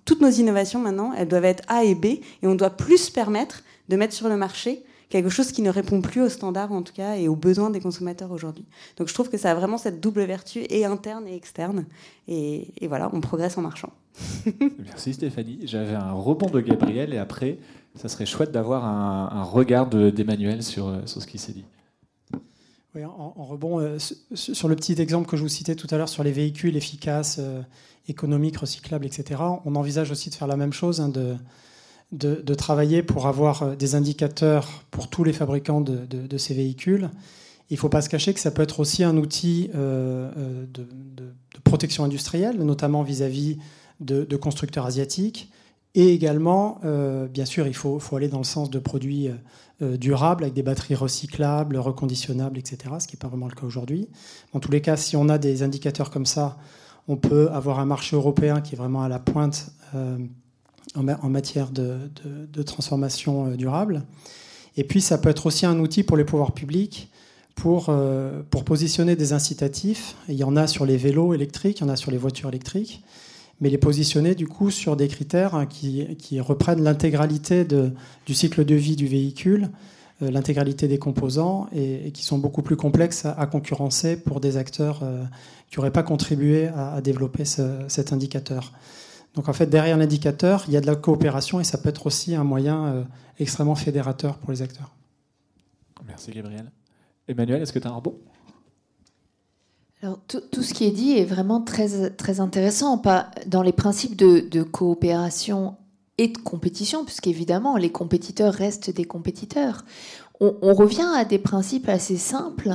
[0.06, 3.64] toutes nos innovations maintenant, elles doivent être A et B et on doit plus permettre
[3.90, 6.94] de mettre sur le marché quelque chose qui ne répond plus aux standards en tout
[6.94, 8.66] cas et aux besoins des consommateurs aujourd'hui.
[8.98, 11.86] Donc je trouve que ça a vraiment cette double vertu et interne et externe.
[12.28, 13.92] Et, voilà, on progresse en marchant.
[14.80, 15.60] Merci Stéphanie.
[15.64, 17.58] J'avais un rebond de Gabriel et après,
[17.96, 21.66] ça serait chouette d'avoir un, regard d'Emmanuel sur, sur ce qui s'est dit.
[22.96, 23.98] Oui, en, rebond, euh,
[24.36, 27.38] sur le petit exemple que je vous citais tout à l'heure sur les véhicules efficaces,
[27.40, 27.64] euh,
[28.08, 31.12] économiques, recyclables, etc., on envisage aussi de faire la même chose, hein,
[32.14, 37.10] de, travailler pour avoir euh, des indicateurs pour tous les fabricants de, ces véhicules.
[37.70, 40.68] Il ne faut pas se cacher que ça peut être aussi un outil de,
[41.64, 43.58] protection industrielle, notamment vis-à-vis
[44.00, 45.50] de, constructeurs asiatiques.
[45.96, 46.80] Et également,
[47.32, 49.30] bien sûr, il faut, aller dans le sens de produits
[49.82, 53.66] euh, durable, avec des batteries recyclables, reconditionnables, etc., ce qui n'est pas vraiment le cas
[53.66, 54.08] aujourd'hui.
[54.54, 56.58] En tous les cas, si on a des indicateurs comme ça,
[57.08, 59.72] on peut avoir un marché européen qui est vraiment à la pointe
[60.98, 64.04] euh, en, matière de, transformation euh, durable.
[64.78, 67.10] Et puis, ça peut être aussi un outil pour les pouvoirs publics
[67.56, 67.96] pour,
[68.50, 70.16] pour positionner des incitatifs.
[70.28, 72.50] il y en a sur les vélos électriques, il y en a sur les voitures
[72.50, 73.04] électriques
[73.62, 78.76] mais les positionner du coup sur des critères hein, qui, reprennent l'intégralité du cycle de
[78.76, 79.70] vie du véhicule,
[80.22, 85.00] euh, l'intégralité des composants, et, qui sont beaucoup plus complexes à, concurrencer pour des acteurs
[85.04, 85.24] euh,
[85.70, 88.74] qui n'auraient pas contribué à, développer cet indicateur.
[89.34, 92.06] Donc en fait, derrière l'indicateur, il y a de la coopération et ça peut être
[92.06, 93.04] aussi un moyen euh,
[93.40, 94.92] extrêmement fédérateur pour les acteurs.
[96.06, 96.72] Merci Gabriel.
[97.28, 98.16] Emmanuel, est-ce que tu as un rebond
[100.28, 104.64] tout, ce qui est dit est vraiment très, très intéressant, pas dans les principes de,
[104.64, 105.78] coopération
[106.18, 109.86] et de compétition, puisqu'évidemment, les compétiteurs restent des compétiteurs.
[110.42, 112.72] On, on, revient à des principes assez simples.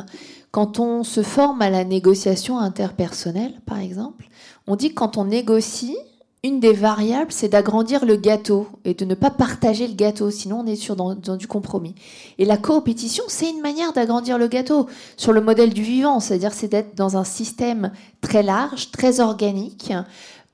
[0.53, 4.29] Quand on se forme à la négociation interpersonnelle, par exemple,
[4.67, 5.99] on dit que quand on négocie,
[6.45, 10.61] une des variables, c'est d'agrandir le gâteau et de ne pas partager le gâteau, sinon
[10.61, 11.97] on est sur dans, du compromis.
[12.39, 16.55] Et la coopétition, c'est une manière d'agrandir le gâteau sur le modèle du vivant, c'est-à-dire
[16.55, 19.93] c'est d'être dans un système très large, très organique,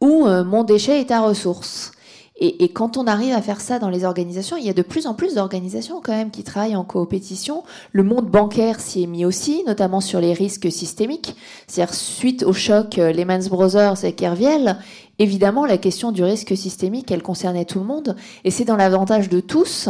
[0.01, 1.93] où euh, mon déchet est à ressource.
[2.37, 5.07] Et, quand on arrive à faire ça dans les organisations, il y a de plus
[5.07, 7.63] en plus d'organisations quand même qui travaillent en coopétition.
[7.93, 11.37] Le monde bancaire s'y est mis aussi, notamment sur les risques systémiques.
[11.69, 14.79] C'est-à-dire suite au choc euh, Lehman Brothers et Kerviel,
[15.21, 19.29] évidemment la question du risque systémique, elle concernait tout le monde, et c'est dans l'avantage
[19.29, 19.89] de tous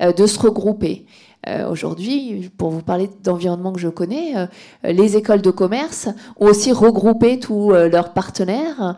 [0.00, 1.04] euh, de se regrouper.
[1.48, 4.46] Euh, aujourd'hui, pour vous parler d'environnement que je connais, euh,
[4.84, 8.96] les écoles de commerce ont aussi regroupé tous euh, leurs partenaires,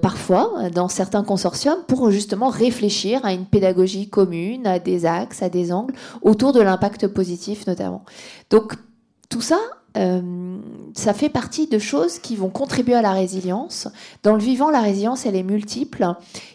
[0.00, 5.48] parfois dans certains consortiums, pour justement réfléchir à une pédagogie commune, à des axes, à
[5.48, 8.04] des angles, autour de l'impact positif notamment.
[8.50, 8.74] Donc
[9.28, 9.58] tout ça,
[10.94, 13.88] ça fait partie de choses qui vont contribuer à la résilience.
[14.22, 16.06] Dans le vivant, la résilience, elle est multiple.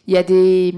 [0.08, 0.74] Il y a des,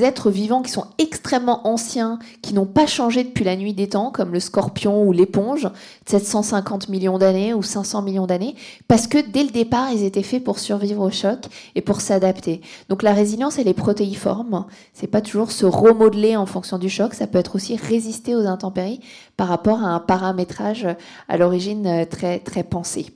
[0.00, 4.10] êtres vivants qui sont extrêmement anciens, qui n'ont pas changé depuis la nuit des temps,
[4.10, 5.68] comme le scorpion ou l'éponge,
[6.06, 8.54] 750 millions d'années ou 500 millions d'années,
[8.88, 11.40] parce que dès le départ, ils étaient faits pour survivre au choc
[11.74, 12.60] et pour s'adapter.
[12.88, 14.66] Donc la résilience, elle est protéiforme.
[14.92, 17.14] C'est pas toujours se remodeler en fonction du choc.
[17.14, 19.00] Ça peut être aussi résister aux intempéries
[19.36, 20.86] par rapport à un paramétrage
[21.28, 23.06] à l'origine euh, très, très pensé.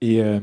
[0.00, 0.40] Et euh,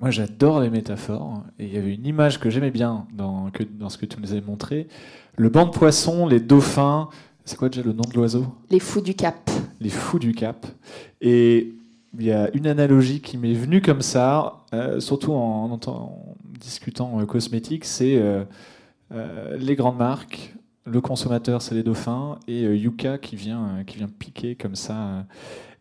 [0.00, 1.42] moi, j'adore les métaphores.
[1.58, 4.20] Et il y avait une image que j'aimais bien dans, que, dans ce que tu
[4.20, 4.88] nous avais montré.
[5.36, 7.08] Le banc de poissons, les dauphins.
[7.44, 8.46] C'est quoi déjà le nom de l'oiseau?
[8.70, 9.50] Les fous du Cap.
[9.80, 10.66] Les fous du Cap.
[11.20, 11.74] Et
[12.18, 16.26] il y a une analogie qui m'est venue comme ça, euh, surtout en, en,
[16.58, 18.18] discutant cosmétiques, c'est
[19.10, 20.54] les grandes marques,
[20.86, 25.24] le consommateur, c'est les dauphins, et Yuka qui vient, qui vient piquer comme ça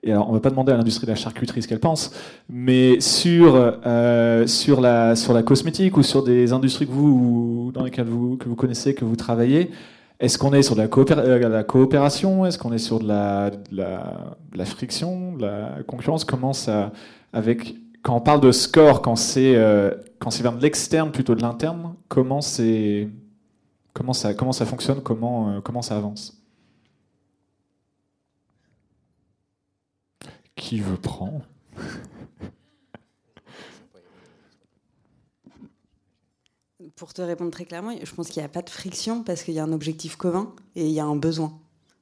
[0.05, 2.11] et alors, on va pas demander à l'industrie de la charcuterie ce qu'elle pense,
[2.49, 7.85] mais sur, euh, sur, la, sur la cosmétique ou sur des industries que vous, dans
[7.85, 9.71] lesquelles vous, que vous connaissez, que vous travaillez,
[10.19, 12.45] est-ce qu'on est sur de la, euh, coopération?
[12.45, 16.25] Est-ce qu'on est sur de la, la, friction, de la concurrence?
[16.25, 16.91] Comment ça,
[17.31, 21.41] avec, quand on parle de score, quand c'est euh, quand c'est vers l'externe plutôt de
[21.41, 22.39] l'interne, comment,
[23.93, 26.41] comment, ça, fonctionne Comment, euh, comment ça avance
[30.55, 31.41] Qui veut prendre
[36.95, 39.53] Pour te répondre très clairement, je pense qu'il n'y a pas de friction parce qu'il
[39.55, 41.59] y a un objectif commun et il y a un besoin.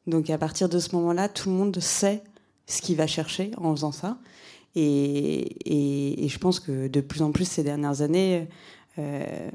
[0.07, 2.23] Donc à partir de ce moment-là, tout le monde sait
[2.67, 4.17] ce qu'il va chercher en faisant ça.
[4.75, 8.47] Et, je pense que de plus en plus ces dernières années,
[8.99, 9.49] euh,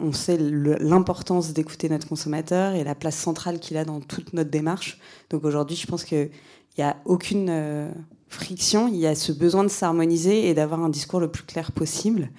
[0.00, 4.50] on sait l'importance d'écouter notre consommateur et la place centrale qu'il a dans toute notre
[4.50, 4.98] démarche.
[5.30, 6.30] Donc aujourd'hui, je pense qu'il
[6.76, 7.90] n'y a aucune euh,
[8.28, 11.72] friction, il y a ce besoin de s'harmoniser et d'avoir un discours le plus clair
[11.72, 12.30] possible.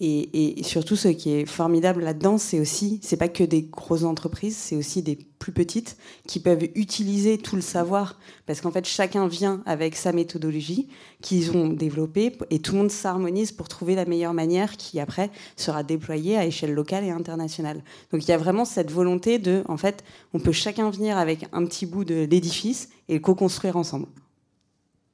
[0.00, 4.56] Et, surtout, ce qui est formidable là-dedans, c'est aussi, c'est pas que des grosses entreprises,
[4.56, 9.26] c'est aussi des plus petites qui peuvent utiliser tout le savoir, parce qu'en fait, chacun
[9.26, 10.88] vient avec sa méthodologie
[11.20, 15.30] qu'ils ont développée, et tout le monde s'harmonise pour trouver la meilleure manière qui après
[15.56, 17.82] sera déployée à échelle locale et internationale.
[18.12, 21.46] Donc il y a vraiment cette volonté de, en fait, on peut chacun venir avec
[21.52, 24.06] un petit bout de l'édifice et le co-construire ensemble.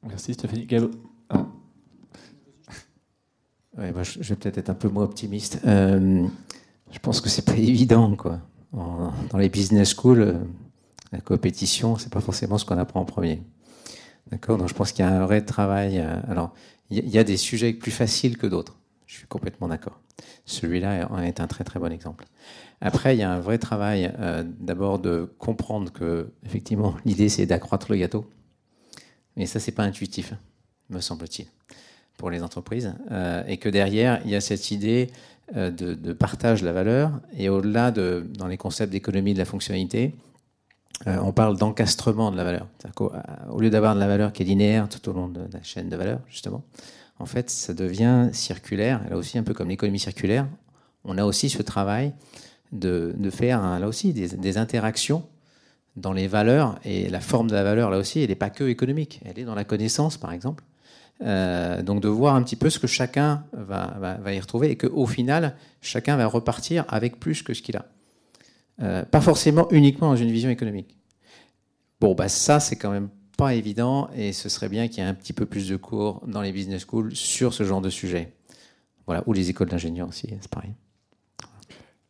[0.02, 0.66] Merci Stéphanie.
[3.78, 5.60] Je, vais peut-être être un peu moins optimiste.
[5.66, 6.26] Euh,
[6.90, 8.40] je pense que c'est pas évident, quoi.
[8.72, 10.34] dans les business schools, euh,
[11.12, 13.42] la compétition, c'est pas forcément ce qu'on apprend en premier.
[14.30, 14.58] D'accord?
[14.58, 15.98] Donc je pense qu'il y a un vrai travail.
[15.98, 16.52] Euh, alors,
[16.90, 18.76] il y, a des sujets plus faciles que d'autres.
[19.06, 20.00] Je suis complètement d'accord.
[20.44, 22.26] Celui-là est un très très bon exemple.
[22.82, 24.12] Après, il y a un vrai travail
[24.60, 28.30] d'abord de comprendre que effectivement l'idée c'est d'accroître le gâteau,
[29.34, 30.34] mais ça c'est pas intuitif,
[30.90, 31.48] me semble-t-il
[32.16, 35.10] pour les entreprises, euh, et que derrière, il y a cette idée
[35.56, 39.44] euh, de, partage de la valeur, et au-delà de, dans les concepts d'économie de la
[39.44, 40.14] fonctionnalité,
[41.06, 42.68] euh, on parle d'encastrement de la valeur.
[43.50, 45.88] Au lieu d'avoir de la valeur qui est linéaire tout au long de la chaîne
[45.88, 46.62] de valeur, justement,
[47.18, 50.46] en fait, ça devient circulaire, là aussi un peu comme l'économie circulaire,
[51.04, 52.14] on a aussi ce travail
[52.72, 55.24] de, de faire, là aussi, des interactions
[55.96, 58.64] dans les valeurs, et la forme de la valeur, là aussi, elle n'est pas que
[58.64, 60.64] économique, elle est dans la connaissance, par exemple,
[61.22, 64.76] euh, donc de voir un petit peu ce que chacun va, va, y retrouver et
[64.76, 67.86] qu'au final, chacun va repartir avec plus que ce qu'il a.
[68.82, 70.96] Euh, pas forcément uniquement dans une vision économique.
[72.00, 75.08] Bon, bah ça, c'est quand même pas évident et ce serait bien qu'il y ait
[75.08, 78.32] un petit peu plus de cours dans les business schools sur ce genre de sujet.
[79.06, 80.72] Voilà, ou les écoles d'ingénieurs aussi, c'est pareil.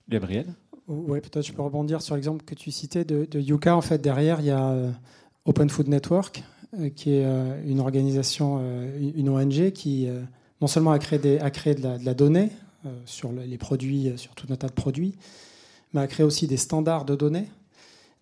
[0.09, 0.47] Gabriel?
[0.87, 3.75] Oui, peut-être je peux rebondir sur l'exemple que tu citais de, de, Yuka.
[3.75, 4.91] En fait, derrière, il y a euh,
[5.47, 6.45] Open Food Network,
[6.95, 10.09] qui est euh, une organisation, euh, une ONG qui
[10.61, 12.51] non seulement a créé, des, a créé de, la, donnée
[13.07, 15.15] sur les produits, sur tout un tas de produits,
[15.93, 17.49] mais a créé aussi des standards de données.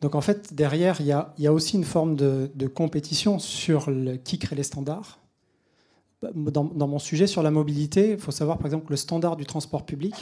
[0.01, 3.89] Donc en fait, derrière, il y a, y a aussi une forme de, compétition sur
[4.25, 5.19] qui crée les standards.
[6.35, 9.37] Dans, dans, mon sujet sur la mobilité, il faut savoir par exemple que le standard
[9.37, 10.15] du transport public,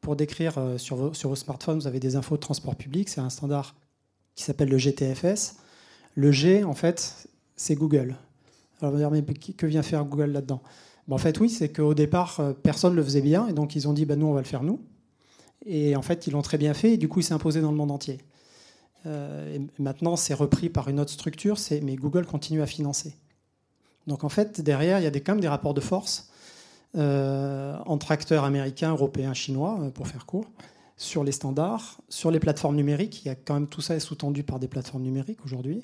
[0.00, 3.20] pour décrire sur vos, sur vos smartphones, vous avez des infos de transport public, c'est
[3.20, 3.74] un standard
[4.34, 5.56] qui s'appelle le GTFS.
[6.14, 7.28] Le G, en fait,
[7.60, 8.16] c'est Google.
[8.80, 10.62] Alors dire, mais que vient faire Google là-dedans?
[11.10, 13.86] En fait, oui, c'est qu'au départ, euh, personne ne le faisait bien, et donc ils
[13.86, 14.80] ont dit, bah, nous, on va le faire nous.
[15.66, 17.70] Et en fait, ils l'ont très bien fait, et du coup, il s'est imposé dans
[17.70, 18.18] le monde entier.
[19.04, 23.14] Euh, maintenant, c'est repris par une autre structure, mais Google continue à financer.
[24.06, 26.30] Donc en fait, derrière, il y a quand même des rapports de force
[26.96, 30.46] euh, entre acteurs américains, européens, chinois, pour faire court,
[30.96, 33.22] sur les standards, sur les plateformes numériques.
[33.24, 35.82] Il y a quand même tout ça est sous-tendu par des plateformes numériques aujourd'hui.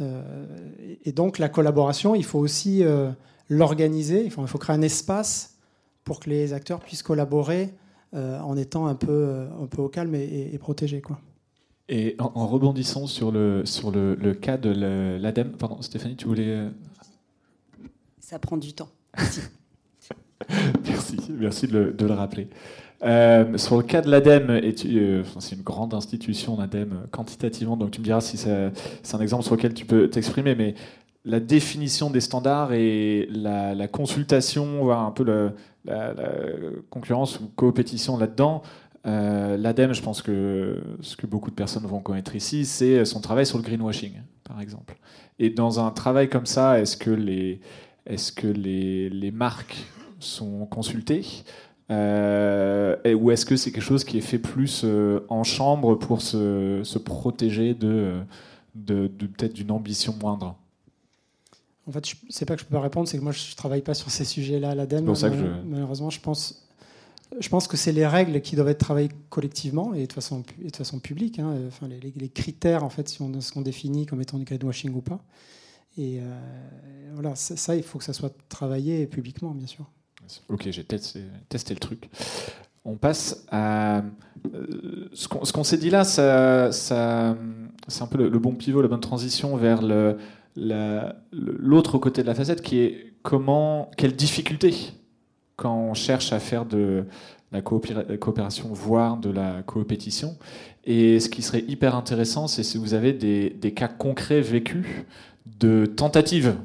[0.00, 0.56] Euh,
[1.04, 3.10] et donc la collaboration, il faut aussi euh,
[3.48, 5.58] l'organiser, il faut, créer un espace
[6.04, 7.74] pour que les acteurs puissent collaborer
[8.14, 11.00] euh, en étant un peu, un peu au calme et, protégés.
[11.00, 11.18] Quoi.
[11.88, 14.70] Et en, rebondissant sur le, sur le, cas de
[15.18, 16.68] l'ADEME, pardon Stéphanie, tu voulais...
[18.18, 18.90] Ça prend du temps.
[20.84, 22.48] merci, merci de le rappeler.
[23.02, 28.00] Euh, sur le cas de l'ADEME, euh, c'est une grande institution, l'ADEME, quantitativement, donc tu
[28.00, 30.74] me diras si c'est un exemple sur lequel tu peux t'exprimer, mais
[31.24, 35.52] la définition des standards et la, consultation, voire un peu
[35.84, 36.14] la,
[36.88, 38.62] concurrence ou coopétition là-dedans,
[39.06, 43.20] euh, l'ADEME, je pense que ce que beaucoup de personnes vont connaître ici, c'est son
[43.20, 44.96] travail sur le greenwashing, par exemple.
[45.38, 47.60] Et dans un travail comme ça, est-ce que les
[49.32, 49.76] marques
[50.18, 51.24] sont consultées?
[51.90, 56.20] Euh, ou est-ce que c'est quelque chose qui est fait plus euh, en chambre pour
[56.20, 58.20] se, se protéger de,
[58.74, 60.56] de, peut-être d'une ambition moindre?
[61.88, 63.94] En fait, c'est pas que je peux pas répondre, c'est que moi je travaille pas
[63.94, 65.12] sur ces sujets-là à l'ADEME.
[65.66, 66.66] Malheureusement, je pense,
[67.38, 70.76] je pense que c'est les règles qui doivent être travaillées collectivement et de façon, de
[70.76, 71.38] façon publique.
[71.38, 71.54] Hein.
[71.68, 74.92] Enfin, les, les, critères, en fait, si on, ce qu'on définit comme étant du greenwashing
[74.94, 75.20] ou pas.
[75.98, 76.40] Et euh,
[77.14, 79.86] voilà, ça, il faut que ça soit travaillé publiquement, bien sûr.
[80.48, 82.08] Ok, j'ai testé, le truc.
[82.84, 83.98] On passe à.
[83.98, 86.22] Euh, ce qu'on s'est dit là, c'est
[86.92, 89.82] un peu le, bon pivot, la bonne transition vers
[90.56, 94.92] l'autre côté de la facette qui est comment, quelle difficulté
[95.56, 97.04] quand on cherche à faire de
[97.50, 100.36] la coopération, voire de la coopétition.
[100.84, 104.86] Et ce qui serait hyper intéressant, c'est si vous avez des, des cas concrets vécus
[105.46, 106.56] de tentatives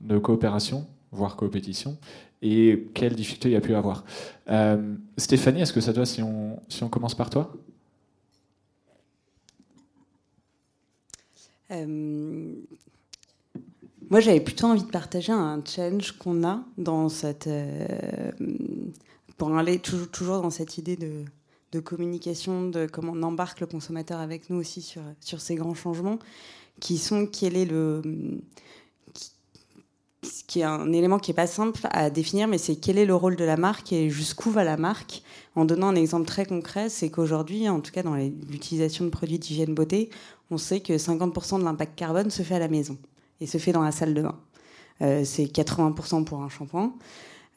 [0.00, 1.96] de coopération, voire coopétition,
[2.44, 4.04] et quelles difficultés il a pu avoir.
[4.50, 7.50] Euh, Stéphanie, est-ce que ça doit si on, si on commence par toi?
[11.70, 12.54] Euh,
[14.10, 17.46] Moi, j'avais plutôt envie de partager un challenge qu'on a dans cette.
[17.46, 18.30] Euh,
[19.38, 21.24] pour aller toujours dans cette idée de,
[21.72, 25.74] de communication, de comment on embarque le consommateur avec nous aussi sur, sur ces grands
[25.74, 26.18] changements,
[26.78, 28.02] qui sont quel est le
[30.46, 33.14] qui est un élément qui n'est pas simple à définir, mais c'est quel est le
[33.14, 35.22] rôle de la marque et jusqu'où va la marque.
[35.56, 39.38] En donnant un exemple très concret, c'est qu'aujourd'hui, en tout cas dans l'utilisation de produits
[39.38, 40.10] d'hygiène beauté,
[40.50, 42.98] on sait que 50% de l'impact carbone se fait à la maison
[43.40, 44.38] et se fait dans la salle de bain.
[45.02, 46.94] Euh, c'est 80% pour un shampoing.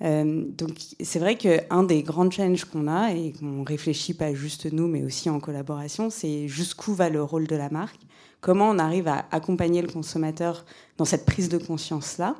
[0.03, 4.71] Euh, donc c'est vrai qu'un des grands challenges qu'on a et qu'on réfléchit pas juste
[4.71, 7.99] nous, mais aussi en collaboration, c'est jusqu'où va le rôle de la marque.
[8.41, 10.65] Comment on arrive à accompagner le consommateur
[10.97, 12.35] dans cette prise de conscience là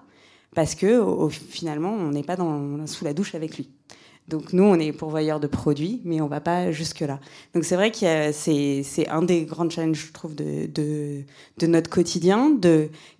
[0.56, 2.38] parce que finalement, on n'est pas
[2.86, 3.70] sous la douche avec lui.
[4.28, 7.20] Donc nous, on est pourvoyeur de produits, mais on va pas jusque-là.
[7.54, 11.24] Donc c'est vrai que c'est un des grands challenges, je trouve, de,
[11.62, 12.58] notre quotidien,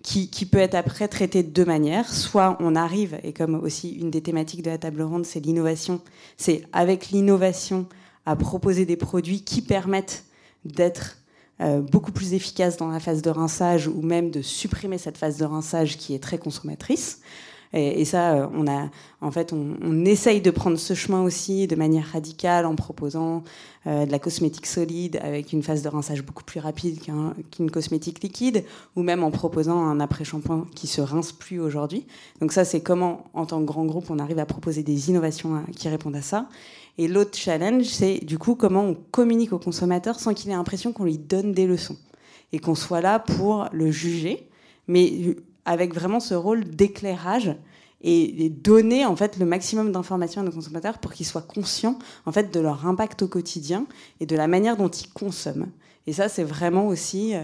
[0.02, 2.12] qui, peut être après traité de deux manières.
[2.12, 6.02] Soit on arrive, et comme aussi une des thématiques de la table ronde, c'est l'innovation,
[6.36, 7.86] c'est avec l'innovation
[8.26, 10.24] à proposer des produits qui permettent
[10.66, 11.17] d'être
[11.60, 15.38] euh, beaucoup plus efficace dans la phase de rinçage ou même de supprimer cette phase
[15.38, 17.20] de rinçage qui est très consommatrice.
[17.74, 18.88] Et, ça, euh, on a,
[19.20, 23.44] en fait, on, essaye de prendre ce chemin aussi de manière radicale en proposant
[23.86, 26.98] euh, de la cosmétique solide avec une phase de rinçage beaucoup plus rapide
[27.50, 28.64] qu'une cosmétique liquide,
[28.96, 32.06] ou même en proposant un après-shampoing qui se rince plus aujourd'hui.
[32.40, 35.62] Donc ça, c'est comment, en tant que grand groupe, on arrive à proposer des innovations
[35.76, 36.48] qui répondent à ça.
[36.98, 40.92] Et l'autre challenge, c'est du coup comment on communique au consommateur sans qu'il ait l'impression
[40.92, 41.96] qu'on lui donne des leçons
[42.52, 44.48] et qu'on soit là pour le juger,
[44.88, 47.54] mais avec vraiment ce rôle d'éclairage
[48.00, 52.32] et donner en fait le maximum d'informations à nos consommateurs pour qu'ils soient conscients en
[52.32, 53.86] fait de leur impact au quotidien
[54.20, 55.70] et de la manière dont ils consomment.
[56.06, 57.34] Et ça, c'est vraiment aussi,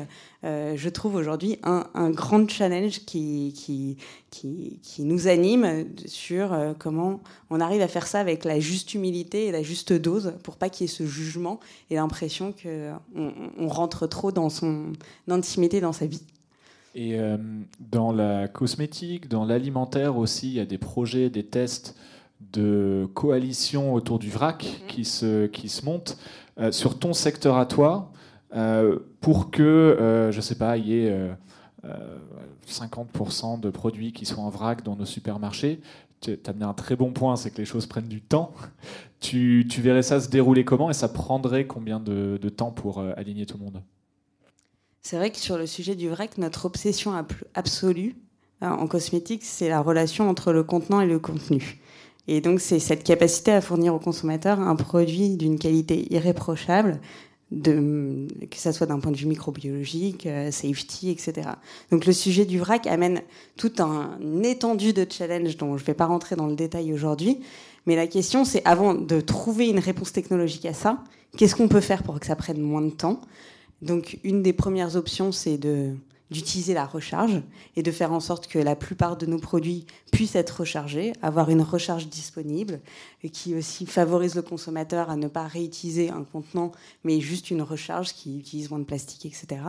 [0.44, 3.96] euh, euh, je trouve aujourd'hui, un, grand challenge qui, qui,
[4.30, 7.20] qui, nous anime sur euh, comment
[7.50, 10.68] on arrive à faire ça avec la juste humilité et la juste dose pour pas
[10.68, 14.92] qu'il y ait ce jugement et l'impression qu'on on rentre trop dans son
[15.28, 16.22] intimité, dans sa vie.
[16.96, 17.18] Et
[17.80, 21.96] dans la cosmétique, dans l'alimentaire aussi, il y a des projets, des tests
[22.52, 24.86] de coalition autour du vrac mm-hmm.
[24.86, 26.16] qui, se, qui se montent.
[26.70, 28.23] sur ton secteur à toi, euh,
[29.20, 31.30] pour que, euh, je ne sais pas, il y ait
[32.68, 35.80] 50% euh, de produits qui soient en vrac dans nos supermarchés.
[36.20, 38.52] Tu as amené un très bon point, c'est que les choses prennent du temps.
[39.20, 43.56] Tu, verrais ça se dérouler comment et ça prendrait combien de, temps pour aligner tout
[43.56, 43.80] le monde?
[45.00, 47.14] C'est vrai que sur le sujet du vrac, notre obsession
[47.54, 48.16] absolue
[48.60, 51.80] en cosmétique, c'est la relation entre le contenant et le contenu.
[52.28, 57.00] Et donc, c'est cette capacité à fournir au consommateur un produit d'une qualité irréprochable,
[57.54, 61.48] de, que ça soit d'un point de vue microbiologique, euh, safety, etc.
[61.90, 63.22] Donc le sujet du vrac amène
[63.56, 67.40] tout un étendue de challenges dont je ne vais pas rentrer dans le détail aujourd'hui.
[67.86, 71.02] Mais la question, c'est avant de trouver une réponse technologique à ça,
[71.36, 73.20] qu'est-ce qu'on peut faire pour que ça prenne moins de temps?
[73.82, 75.94] Donc une des premières options, c'est de
[76.30, 77.42] d'utiliser la recharge
[77.76, 81.50] et de faire en sorte que la plupart de nos produits puissent être rechargés, avoir
[81.50, 82.80] une recharge disponible,
[83.22, 86.72] et qui aussi favorise le consommateur à ne pas réutiliser un contenant,
[87.04, 89.60] mais juste une recharge qui utilise moins de plastique, etc.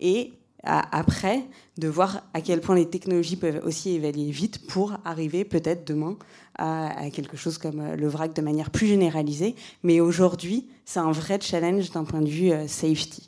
[0.00, 0.32] Et
[0.64, 1.44] après,
[1.76, 6.16] de voir à quel point les technologies peuvent aussi évaluer vite pour arriver peut-être demain
[6.56, 9.54] à, quelque chose comme euh, le vrac de manière plus généralisée.
[9.84, 13.27] Mais aujourd'hui, c'est un vrai challenge d'un point de vue euh, safety.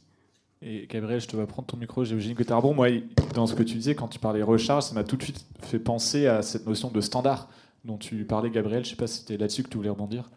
[0.63, 2.05] Et Gabriel, je te vais prendre ton micro.
[2.05, 2.75] J'imagine que tu bon.
[2.75, 2.89] Moi,
[3.35, 5.79] dans ce que tu disais, quand tu parlais recharge, ça m'a tout de suite fait
[5.79, 7.49] penser à cette notion de standard
[7.85, 8.85] dont tu parlais, Gabriel.
[8.85, 10.31] Je ne sais pas si c'était là-dessus que tu voulais rebondir.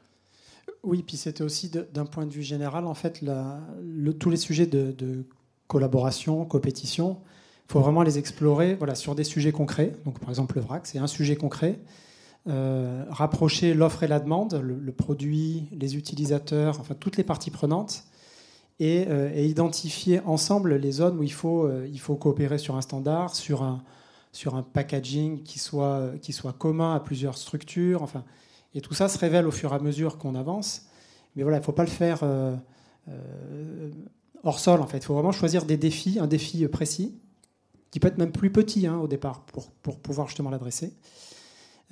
[0.84, 3.24] Oui, puis c'était aussi d'un point de vue général, en fait,
[4.20, 5.26] tous les sujets de,
[5.68, 7.18] collaboration, compétition,
[7.68, 9.96] il faut vraiment les explorer voilà, sur des sujets concrets.
[10.06, 11.80] Donc, par exemple, le VRAC, c'est un sujet concret.
[12.48, 18.04] Euh, rapprocher l'offre et la demande, le, produit, les utilisateurs, enfin toutes les parties prenantes,
[18.82, 22.82] euh, et, identifier ensemble les zones où il faut, euh, il faut coopérer sur un
[22.82, 23.84] standard, sur un,
[24.32, 28.02] sur un packaging qui soit, qui soit commun à plusieurs structures.
[28.02, 28.24] Enfin,
[28.74, 30.88] et tout ça se révèle au fur et à mesure qu'on avance.
[31.36, 32.56] Mais voilà, il ne faut pas le faire euh,
[34.44, 34.98] hors sol, en fait.
[34.98, 37.16] Il faut vraiment choisir des défis, un défi précis,
[37.92, 40.94] qui peut être même plus petit hein, au départ, pour, pour pouvoir justement l'adresser.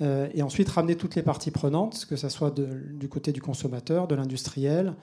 [0.00, 4.16] et ensuite ramener toutes les parties prenantes, que ce soit du côté du consommateur, de
[4.16, 4.96] l'industriel,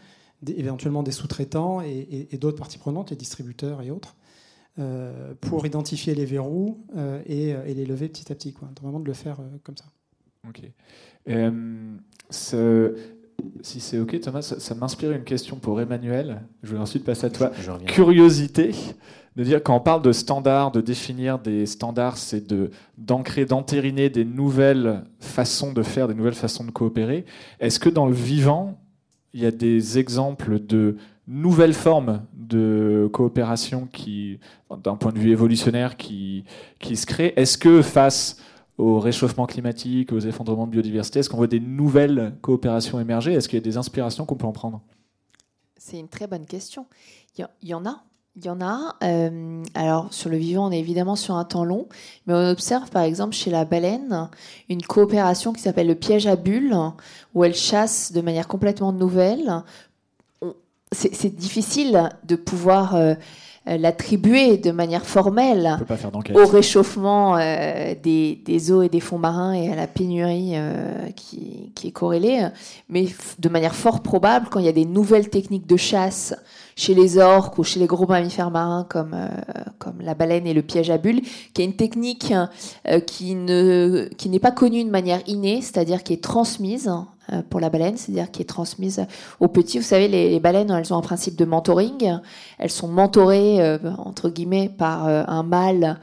[0.48, 4.16] éventuellement des sous-traitants et, d'autres parties prenantes, les distributeurs et autres,
[4.78, 8.54] euh, pour identifier les verrous euh, euh, et, les lever petit à petit.
[8.54, 8.70] Quoi.
[8.82, 9.86] Vraiment de le faire comme ça.
[10.48, 10.62] Ok.
[13.62, 16.42] Si c'est OK, Thomas, ça, m'inspire une question pour Emmanuel.
[16.62, 17.52] Je vais ensuite passer à toi.
[17.60, 18.74] Je Curiosité,
[19.36, 24.10] de dire quand on parle de standards, de définir des standards, c'est de d'ancrer, d'entériner
[24.10, 27.26] des nouvelles façons de faire, des nouvelles façons de coopérer.
[27.60, 28.78] Est-ce que dans le vivant,
[29.34, 34.39] il y a des exemples de nouvelles formes de coopération qui,
[34.84, 36.43] d'un point de vue évolutionnaire, qui,
[36.80, 38.41] qui se créent Est-ce que face
[38.77, 43.34] au réchauffement climatique, aux effondrements de biodiversité Est-ce qu'on voit des nouvelles coopérations émerger?
[43.34, 44.82] Est-ce qu'il y a des inspirations qu'on peut en prendre?
[45.77, 46.88] C'est une très bonne question.
[47.38, 48.03] Il y, en a.
[48.36, 48.95] Il y en a.
[49.03, 51.88] Euh, alors, sur le vivant, on est évidemment sur un temps long,
[52.25, 54.30] mais on observe par exemple chez la baleine
[54.69, 56.75] une coopération qui s'appelle le piège à bulles,
[57.34, 59.63] où elle chasse de manière complètement nouvelle.
[60.91, 62.95] C'est difficile de pouvoir.
[62.95, 63.15] Euh,
[63.69, 65.77] euh, l'attribuer de manière formelle
[66.34, 71.71] au réchauffement euh, des, eaux et des fonds marins et à la pénurie euh, qui,
[71.84, 72.47] est corrélée,
[72.88, 73.07] mais
[73.38, 76.34] de manière fort probable, quand il y a des nouvelles techniques de chasse
[76.80, 79.15] chez les orques ou chez les gros mammifères marins comme,
[79.80, 81.21] comme la baleine et le piège à bulles,
[81.53, 82.34] qui est une technique
[83.05, 86.89] qui, ne, qui n'est pas connue de manière innée, c'est-à-dire qui est transmise
[87.32, 89.05] euh, pour la baleine, c'est-à-dire qui est transmise
[89.39, 89.77] aux petits.
[89.77, 92.19] Vous savez, les, baleines, elles ont un principe de mentoring.
[92.57, 95.99] Elles sont mentorées, euh, entre guillemets, par euh, un mâle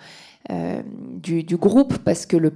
[0.48, 2.52] du, groupe, parce que le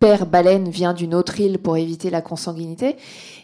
[0.00, 2.96] père baleine vient d'une autre île pour éviter la consanguinité.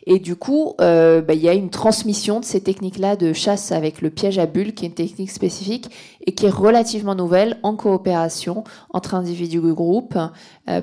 [0.06, 4.02] Et du coup, bah, il y a une transmission de ces techniques-là de chasse avec
[4.02, 5.90] le piège à bulles, qui est une technique spécifique
[6.26, 10.18] et qui est relativement nouvelle en coopération entre individus et groupes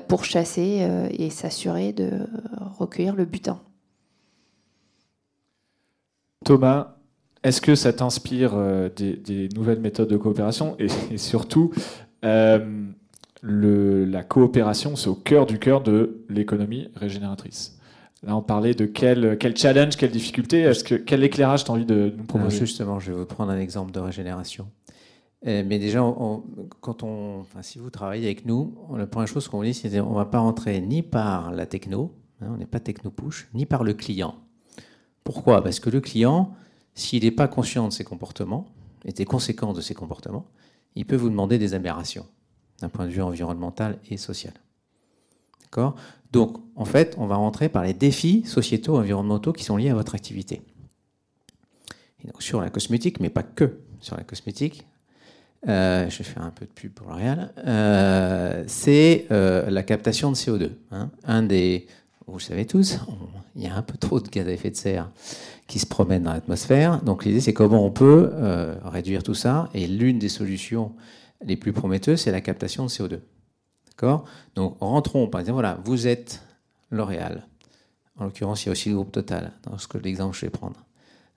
[0.08, 2.10] pour chasser et s'assurer de
[2.78, 3.58] recueillir le butin.
[6.44, 6.94] Thomas,
[7.44, 11.72] est-ce que ça t'inspire euh, des, nouvelles méthodes de coopération et, surtout,
[13.46, 17.78] la coopération, c'est au cœur du cœur de l'économie régénératrice.
[18.22, 21.74] Là, on parlait de quel, quel challenge, quelle difficulté, est-ce que, quel éclairage tu as
[21.74, 22.60] envie de nous proposer?
[22.60, 24.66] Justement, je vais vous prendre un exemple de régénération.
[25.46, 26.00] Euh, mais déjà,
[26.80, 30.10] quand on, si vous travaillez avec nous, la première chose qu'on vous dit, c'est qu'on
[30.10, 33.84] ne va pas rentrer ni par la techno, hein, on n'est pas techno-push, ni par
[33.84, 34.36] le client.
[35.22, 35.62] Pourquoi?
[35.62, 36.54] Parce que le client,
[36.94, 38.66] s'il n'est pas conscient de ses comportements
[39.04, 40.46] et des conséquences de ses comportements,
[40.94, 42.24] il peut vous demander des aberrations
[42.84, 44.52] d'un point de vue environnemental et social.
[45.62, 45.96] D'accord?
[46.32, 49.94] Donc, en fait, on va rentrer par les défis sociétaux, environnementaux qui sont liés à
[49.94, 50.62] votre activité.
[52.38, 54.86] Sur la cosmétique, mais pas que sur la cosmétique,
[55.68, 60.30] euh, je vais faire un peu de pub pour L'Oréal, euh, c'est euh, la captation
[60.30, 60.70] de CO2.
[60.90, 61.10] Hein.
[61.24, 61.86] Un des
[62.26, 62.98] vous le savez tous,
[63.54, 65.10] il y a un peu trop de gaz à effet de serre
[65.66, 67.02] qui se promènent dans l'atmosphère.
[67.02, 69.68] Donc l'idée, c'est comment on peut euh, réduire tout ça.
[69.74, 70.92] Et l'une des solutions
[71.44, 73.20] les plus prometteuses, c'est la captation de CO2.
[73.88, 74.24] D'accord?
[74.54, 76.42] Donc rentrons, par exemple, voilà, vous êtes
[76.90, 77.46] L'Oréal.
[78.16, 80.50] En l'occurrence, il y a aussi le groupe Total, dans ce que l'exemple je vais
[80.50, 80.84] prendre.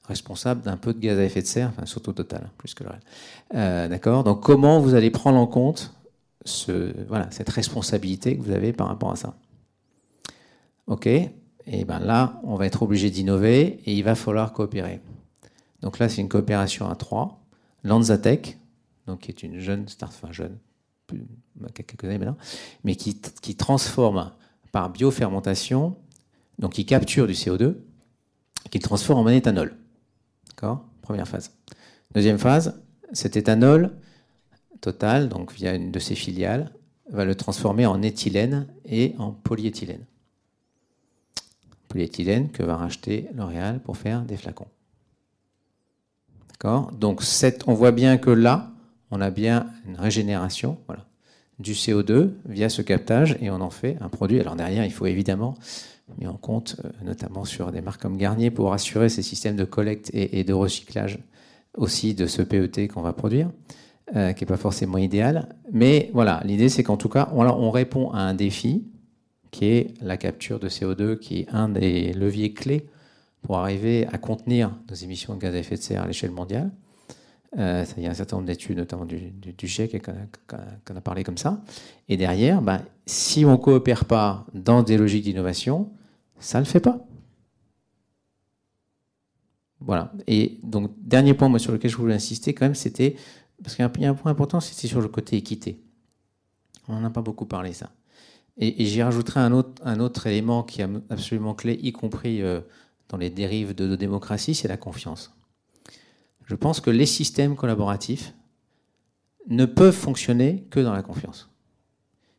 [0.07, 3.01] Responsable d'un peu de gaz à effet de serre, enfin surtout Total, plus que L'Oréal.
[3.55, 4.23] Euh, D'accord?
[4.23, 5.93] Donc comment vous allez prendre en compte
[6.45, 9.35] cette responsabilité que vous avez par rapport à ça?
[10.87, 15.01] OK, et ben là, on va être obligé d'innover et il va falloir coopérer.
[15.81, 17.41] Donc là, c'est une coopération à trois.
[17.83, 18.57] Lanzatech,
[19.07, 20.57] donc qui est une jeune start, enfin jeune,
[21.73, 22.37] quelques années maintenant,
[22.83, 24.31] mais qui, qui transforme
[24.71, 25.97] par biofermentation,
[26.59, 27.75] donc qui capture du CO2,
[28.69, 29.75] qui le transforme en éthanol.
[30.49, 30.85] D'accord?
[31.01, 31.51] Première phase.
[32.13, 32.81] Deuxième phase,
[33.13, 33.95] cet éthanol
[34.81, 36.71] total, donc via une de ses filiales,
[37.09, 40.05] va le transformer en éthylène et en polyéthylène
[41.87, 44.67] polyéthylène que va racheter L'Oréal pour faire des flacons.
[46.51, 46.91] D'accord?
[46.91, 47.21] Donc
[47.65, 48.71] on voit bien que là,
[49.11, 50.77] on a bien une régénération
[51.59, 54.39] du CO2 via ce captage et on en fait un produit.
[54.39, 55.55] Alors derrière, il faut évidemment
[56.19, 59.65] mis en compte, euh, notamment sur des marques comme Garnier, pour assurer ces systèmes de
[59.65, 61.19] collecte et, de recyclage
[61.75, 63.49] aussi de ce PET qu'on va produire,
[64.15, 65.49] euh, qui n'est pas forcément idéal.
[65.71, 68.85] Mais voilà, l'idée c'est qu'en tout cas, on répond à un défi
[69.51, 72.87] qui est la capture de CO2, qui est un des leviers clés
[73.41, 76.71] pour arriver à contenir nos émissions de gaz à effet de serre à l'échelle mondiale.
[77.57, 81.23] Euh, il y a un certain nombre d'études, notamment du, du, GIEC, qu'on a, parlé
[81.23, 81.61] comme ça.
[82.07, 85.89] Et derrière, bah, si on ne coopère pas dans des logiques d'innovation,
[86.39, 86.99] ça ne le fait pas.
[89.79, 90.11] Voilà.
[90.27, 93.15] Et donc, dernier point moi, sur lequel je voulais insister, quand même, c'était,
[93.63, 95.81] parce qu'il y a un point important, c'était sur le côté équité.
[96.87, 97.91] On n'en a pas beaucoup parlé, ça.
[98.57, 102.61] Et, j'y rajouterai un autre, un autre élément qui est absolument clé, y compris euh,
[103.09, 105.31] dans les dérives de nos démocraties, c'est la confiance.
[106.47, 108.33] Je pense que les systèmes collaboratifs
[109.47, 111.49] ne peuvent fonctionner que dans la confiance.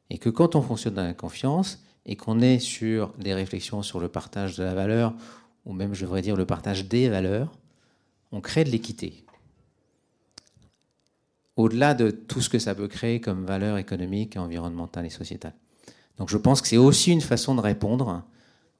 [0.09, 4.00] Et que quand on fonctionne dans la confiance et qu'on est sur des réflexions sur
[4.00, 5.14] le partage de la valeur
[5.66, 7.52] ou même je devrais dire le partage des valeurs,
[8.32, 9.24] on crée de l'équité.
[11.56, 15.54] Au-delà de tout ce que ça peut créer comme valeur économique, environnementale et sociétale.
[16.16, 18.24] Donc je pense que c'est aussi une façon de répondre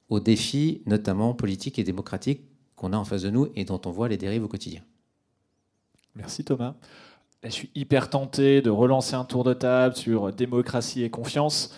[0.09, 2.41] aux défis, notamment politiques et démocratiques,
[2.75, 4.81] qu'on a en face de nous et dont on voit les dérives au quotidien.
[6.19, 6.75] Merci Thomas.
[7.43, 11.73] Je suis hyper tenté de relancer un tour de table sur démocratie et confiance.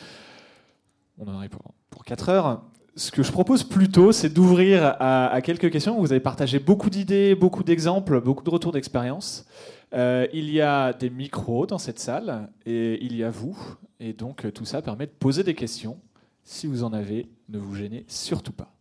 [1.19, 2.63] On en aurait pour, pour 4 heures.
[2.95, 5.99] Ce que je propose plutôt, c'est d'ouvrir à, quelques questions.
[5.99, 9.45] Vous avez partagé beaucoup d'idées, beaucoup d'exemples, beaucoup de retours d'expérience.
[9.93, 13.55] Euh, il y a des micros dans cette salle et il y a vous.
[13.99, 15.99] Et donc tout ça permet de poser des questions.
[16.43, 18.73] Si vous en avez, ne vous gênez surtout pas.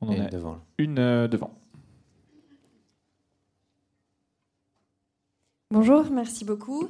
[0.00, 0.58] On en a devant.
[0.78, 1.58] une euh, devant.
[5.70, 6.88] Bonjour, merci beaucoup.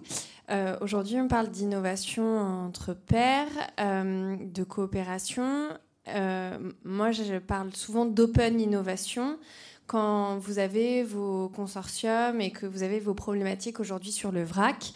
[0.51, 3.49] Euh, aujourd'hui, on parle d'innovation entre pairs,
[3.81, 5.69] euh, de coopération.
[6.07, 9.37] Euh, moi, je parle souvent d'open innovation.
[9.89, 14.93] Quand vous avez vos consortiums et que vous avez vos problématiques aujourd'hui sur le VRAC,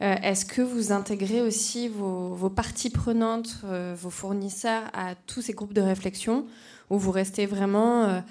[0.00, 3.64] est-ce que vous intégrez aussi vos, vos parties prenantes,
[3.96, 6.46] vos fournisseurs à tous ces groupes de réflexion,
[6.90, 8.22] ou vous restez vraiment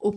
[0.00, 0.14] au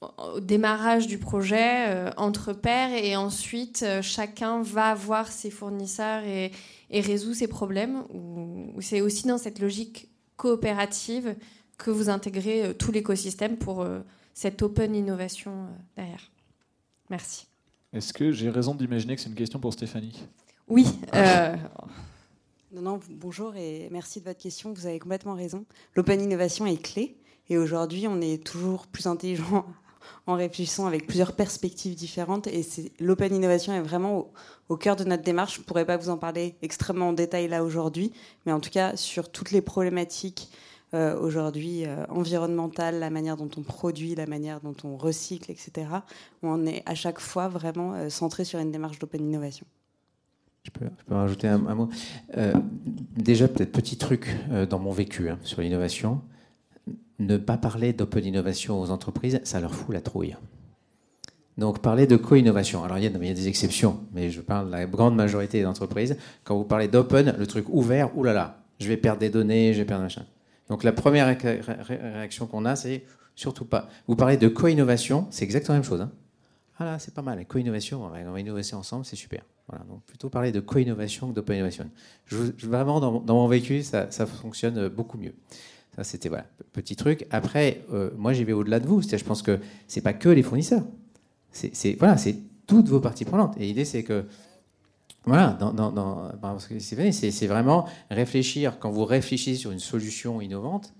[0.00, 6.22] au démarrage du projet euh, entre pairs et ensuite euh, chacun va voir ses fournisseurs
[6.24, 6.52] et,
[6.90, 11.34] résout ses problèmes ou, c'est aussi dans cette logique coopérative
[11.78, 13.86] que vous intégrez euh, tout l'écosystème pour
[14.34, 15.66] cette open innovation
[15.96, 16.30] derrière
[17.08, 17.46] Merci.
[17.92, 20.24] Est-ce que j'ai raison d'imaginer que c'est une question pour Stéphanie?
[20.68, 20.86] Oui.
[22.76, 24.74] Non, non, bonjour et merci de votre question.
[24.74, 25.64] Vous avez complètement raison.
[25.94, 27.16] L'open innovation est clé.
[27.48, 29.64] Et aujourd'hui, on est toujours plus intelligent
[30.26, 32.48] en réfléchissant avec plusieurs perspectives différentes.
[32.48, 32.66] Et
[33.00, 34.30] l'open innovation est vraiment
[34.68, 35.54] au, cœur de notre démarche.
[35.54, 38.12] Je ne pourrais pas vous en parler extrêmement en détail là aujourd'hui,
[38.44, 40.50] mais en tout cas sur toutes les problématiques
[40.92, 45.86] euh, aujourd'hui euh, environnementales, la manière dont on produit, la manière dont on recycle, etc.
[46.42, 49.66] On est à chaque fois vraiment euh, centré sur une démarche d'open innovation.
[50.66, 51.88] Je peux, rajouter un, mot.
[53.16, 54.36] déjà, peut-être petit truc
[54.68, 56.22] dans mon vécu hein, sur l'innovation
[57.18, 60.36] ne pas parler d'open innovation aux entreprises, ça leur fout la trouille.
[61.58, 62.84] Donc parler de co-innovation.
[62.84, 66.16] Alors il y, a, des exceptions, mais je parle de la grande majorité des entreprises.
[66.44, 69.86] Quand vous parlez d'open, le truc ouvert, oulala, je vais perdre des données, je vais
[69.86, 70.24] perdre machin.
[70.68, 71.34] Donc la première
[71.88, 73.04] réaction qu'on a, c'est
[73.34, 73.88] surtout pas.
[74.06, 76.02] Vous parlez de co-innovation, c'est exactement la même chose.
[76.02, 76.10] Hein.
[76.78, 77.44] Ah là, c'est pas mal.
[77.46, 79.42] Co-innovation, on va innover ensemble, c'est super.
[79.68, 81.90] Voilà, donc plutôt parler de co-innovation que d'open innovation.
[82.28, 85.34] Vraiment, dans, dans, mon vécu, ça, fonctionne beaucoup mieux.
[85.96, 87.26] Ça, c'était voilà, petit truc.
[87.30, 89.00] Après, euh, moi, j'y vais au-delà de vous.
[89.02, 89.58] Je pense que
[89.88, 90.84] c'est pas que les fournisseurs.
[91.50, 92.16] C'est voilà,
[92.66, 93.56] toutes vos parties prenantes.
[93.56, 94.26] Et l'idée, c'est que
[95.24, 98.78] voilà, dans, dans, c'est vraiment réfléchir.
[98.78, 100.94] Quand vous réfléchissez sur une solution innovante,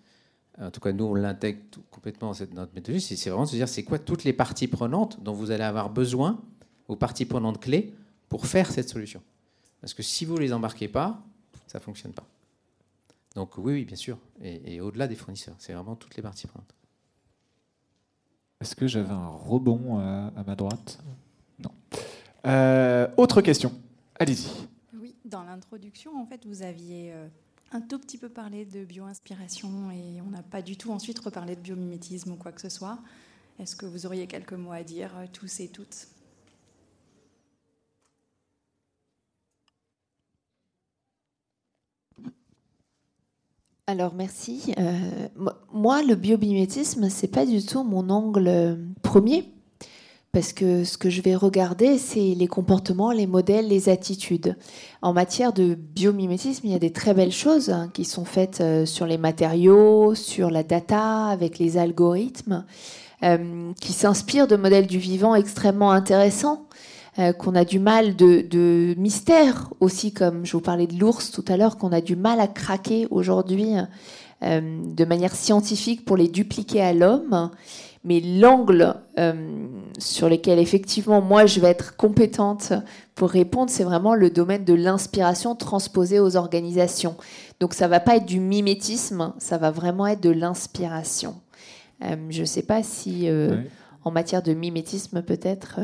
[0.61, 3.17] en tout cas, nous, on l'intègre complètement dans notre méthodologie.
[3.17, 5.91] C'est vraiment de se dire, c'est quoi toutes les parties prenantes dont vous allez avoir
[5.91, 6.41] besoin,
[6.89, 7.95] vos parties prenantes clés,
[8.29, 9.23] pour faire cette solution?
[9.81, 11.23] Parce que si vous les embarquez pas,
[11.67, 12.27] ça fonctionne pas.
[13.35, 14.19] Donc oui, oui, bien sûr.
[14.43, 16.75] Et, au-delà des fournisseurs, c'est vraiment toutes les parties prenantes.
[18.61, 20.99] Est-ce que j'avais un rebond à, ma droite?
[21.59, 21.71] Non.
[22.47, 23.73] Euh, autre question.
[24.19, 24.49] Allez-y.
[24.99, 27.29] Oui, dans l'introduction, en fait, vous aviez euh,
[27.73, 31.57] un tout petit peu parlé de bio-inspiration et on n'a pas du tout ensuite reparlé
[31.57, 32.99] de biomimétisme ou quoi que ce soit.
[33.59, 36.09] Est-ce que vous auriez quelques mots à dire, euh, tous et toutes?
[43.89, 44.75] Alors merci.
[44.79, 45.29] Euh,
[45.73, 49.53] moi, le biomimétisme, c'est pas du tout mon angle euh, premier,
[50.37, 54.55] parce que ce que je vais regarder, c'est les comportements, les modèles, les attitudes.
[55.01, 58.61] En matière de biomimétisme, il y a des très belles choses hein, qui sont faites
[58.61, 62.67] euh, sur les matériaux, sur la data, avec les algorithmes,
[63.81, 66.67] qui s'inspirent de modèles du vivant extrêmement intéressants.
[67.19, 71.45] Euh, qu'on a du mal de, mystère aussi, comme je vous parlais de l'ours tout
[71.49, 73.71] à l'heure, qu'on a du mal à craquer aujourd'hui
[74.43, 77.51] euh, de manière scientifique pour les dupliquer à l'homme.
[78.07, 79.35] Mais l'angle euh,
[79.99, 82.73] sur lequel effectivement moi je vais être compétente
[83.15, 87.17] pour répondre, c'est vraiment le domaine de l'inspiration transposée aux organisations.
[87.61, 91.35] Donc ça va pas être du mimétisme, ça va vraiment être de l'inspiration.
[92.01, 93.29] je ne sais pas si
[94.05, 95.81] en matière de mimétisme peut-être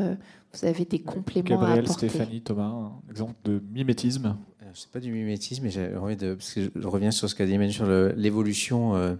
[0.53, 2.09] vous avez des compléments Gabriel, à apporter.
[2.09, 4.37] Stéphanie, Thomas, un exemple de mimétisme?
[4.61, 7.27] Euh, Je sais pas du mimétisme, mais j'ai envie de, parce que je reviens sur
[7.27, 9.15] ce qu'a dit Emmanuel sur l'évolution euh,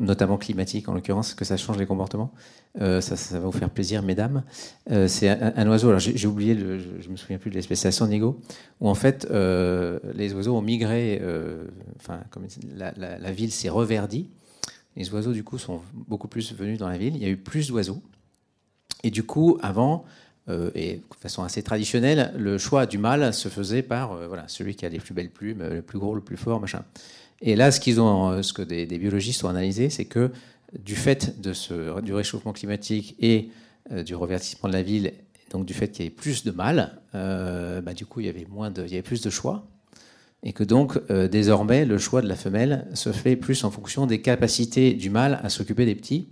[0.00, 2.32] notamment climatique en l'occurrence, que ça change les comportements.
[2.78, 4.44] ça, va vous faire plaisir, mesdames.
[5.06, 8.40] c'est un, oiseau, alors j'ai oublié, je, ne me souviens plus de l'espèce, c'est Nigo,
[8.80, 11.20] où en fait les oiseaux ont migré,
[11.96, 14.28] enfin, comme la, ville s'est reverdie.
[14.96, 17.16] Les oiseaux, du coup, sont beaucoup plus venus dans la ville.
[17.16, 18.02] Il y a eu plus d'oiseaux.
[19.02, 20.04] Et du coup, avant,
[20.48, 24.48] euh, et de façon assez traditionnelle, le choix du mâle se faisait par euh, voilà,
[24.48, 26.84] celui qui a les plus belles plumes, euh, le plus gros, le plus fort, machin.
[27.42, 30.30] Et là, ce, qu'ils ont, ce que des, biologistes ont analysé, c'est que
[30.78, 33.50] du fait de ce, du réchauffement climatique et
[33.90, 35.12] du revertissement de la ville,
[35.50, 38.46] donc du fait qu'il y avait plus de mâles, bah, du coup, il y avait,
[38.48, 39.66] moins de, il y avait plus de choix.
[40.44, 44.20] Et que donc, désormais, le choix de la femelle se fait plus en fonction des
[44.22, 46.28] capacités du mâle à s'occuper des petits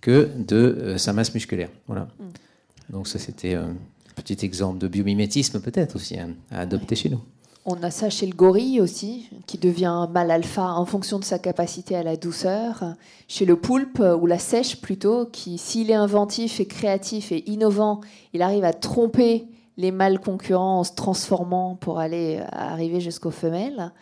[0.00, 1.70] que de sa masse musculaire.
[1.88, 2.08] Voilà.
[2.18, 2.92] Mm.
[2.92, 3.74] Donc ça, c'était un
[4.14, 7.20] petit exemple de biomimétisme peut-être aussi hein, à adopter chez nous.
[7.68, 11.40] On a ça chez le gorille aussi, qui devient mâle alpha en fonction de sa
[11.40, 12.94] capacité à la douceur.
[13.26, 18.02] Chez le poulpe, ou la sèche plutôt, qui, s'il est inventif et créatif et innovant,
[18.32, 23.92] il arrive à tromper les mâles concurrents en se transformant pour aller arriver jusqu'aux femelles.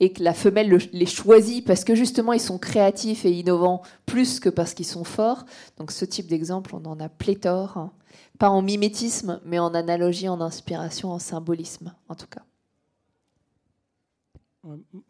[0.00, 4.40] Et que la femelle les choisit parce que justement ils sont créatifs et innovants plus
[4.40, 5.46] que parce qu'ils sont forts.
[5.78, 7.90] Donc ce type d'exemple, on en a pléthore
[8.38, 12.42] pas en mimétisme, mais en analogie, en inspiration, en symbolisme, en tout cas.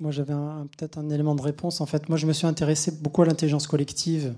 [0.01, 0.35] Moi, j'avais
[0.77, 1.81] peut-être un élément de réponse.
[1.81, 4.35] En fait, moi, je me suis intéressé beaucoup à l'intelligence collective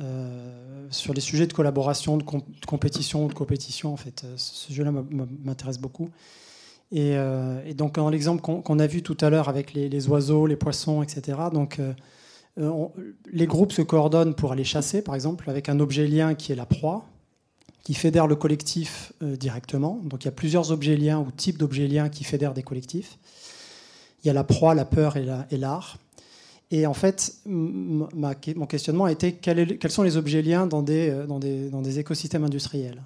[0.00, 2.24] euh, sur les sujets de collaboration, de,
[2.66, 3.92] compétition ou de compétition.
[3.92, 4.92] En fait, euh, ce sujet-là
[5.44, 6.10] m'intéresse beaucoup.
[6.92, 10.56] Euh, et, donc, dans l'exemple qu'on a vu tout à l'heure avec les, oiseaux, les
[10.56, 11.80] poissons, etc., donc,
[13.32, 16.56] les groupes se coordonnent pour aller chasser, par exemple, avec un objet lien qui est
[16.56, 17.06] la proie
[17.82, 20.00] qui fédèrent le collectif euh, directement.
[20.04, 23.18] Donc il y a plusieurs objets liens ou types d'objets liens qui fédèrent des collectifs.
[24.22, 25.98] Il y a la proie, la peur et l'art.
[26.70, 31.98] Et, en fait, mon questionnement a été quels sont les objets liens dans des, euh,
[31.98, 33.02] écosystèmes industriels?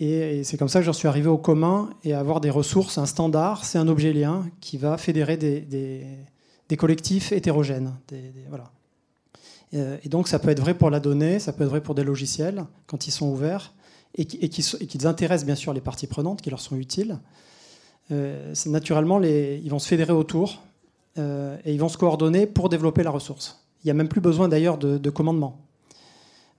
[0.00, 2.98] Et, c'est comme ça que j'en suis arrivé au commun et avoir des ressources.
[2.98, 7.94] Un standard, c'est un objet lien qui va fédérer des, collectifs hétérogènes.
[9.74, 11.94] Euh, et donc ça peut être vrai pour la donnée, ça peut être vrai pour
[11.94, 13.74] des logiciels quand ils sont ouverts
[14.14, 17.18] et, qui, intéressent bien sûr les parties prenantes qui leur sont utiles.
[18.10, 20.62] Euh, naturellement, les, ils vont se fédérer autour
[21.18, 23.64] euh, et ils vont se coordonner pour développer la ressource.
[23.82, 25.60] Il n'y a même plus besoin d'ailleurs de, commandement.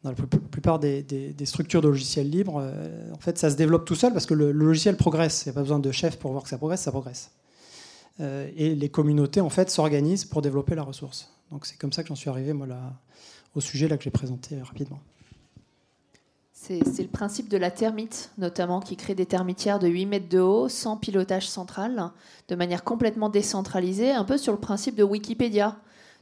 [0.03, 3.95] Dans la plupart des, structures de logiciels libres, euh, en fait, ça se développe tout
[3.95, 5.45] seul parce que le, logiciel progresse.
[5.45, 7.31] Il n'y a pas besoin de chef pour voir que ça progresse, ça progresse.
[8.19, 11.31] et les communautés, en fait, s'organisent pour développer la ressource.
[11.51, 12.93] Donc c'est comme ça que j'en suis arrivé, moi, là,
[13.55, 14.99] au sujet là, que j'ai présenté rapidement.
[16.61, 20.39] C'est le principe de la termite, notamment, qui crée des termitières de 8 mètres de
[20.39, 22.11] haut, sans pilotage central,
[22.49, 25.77] de manière complètement décentralisée, un peu sur le principe de Wikipédia.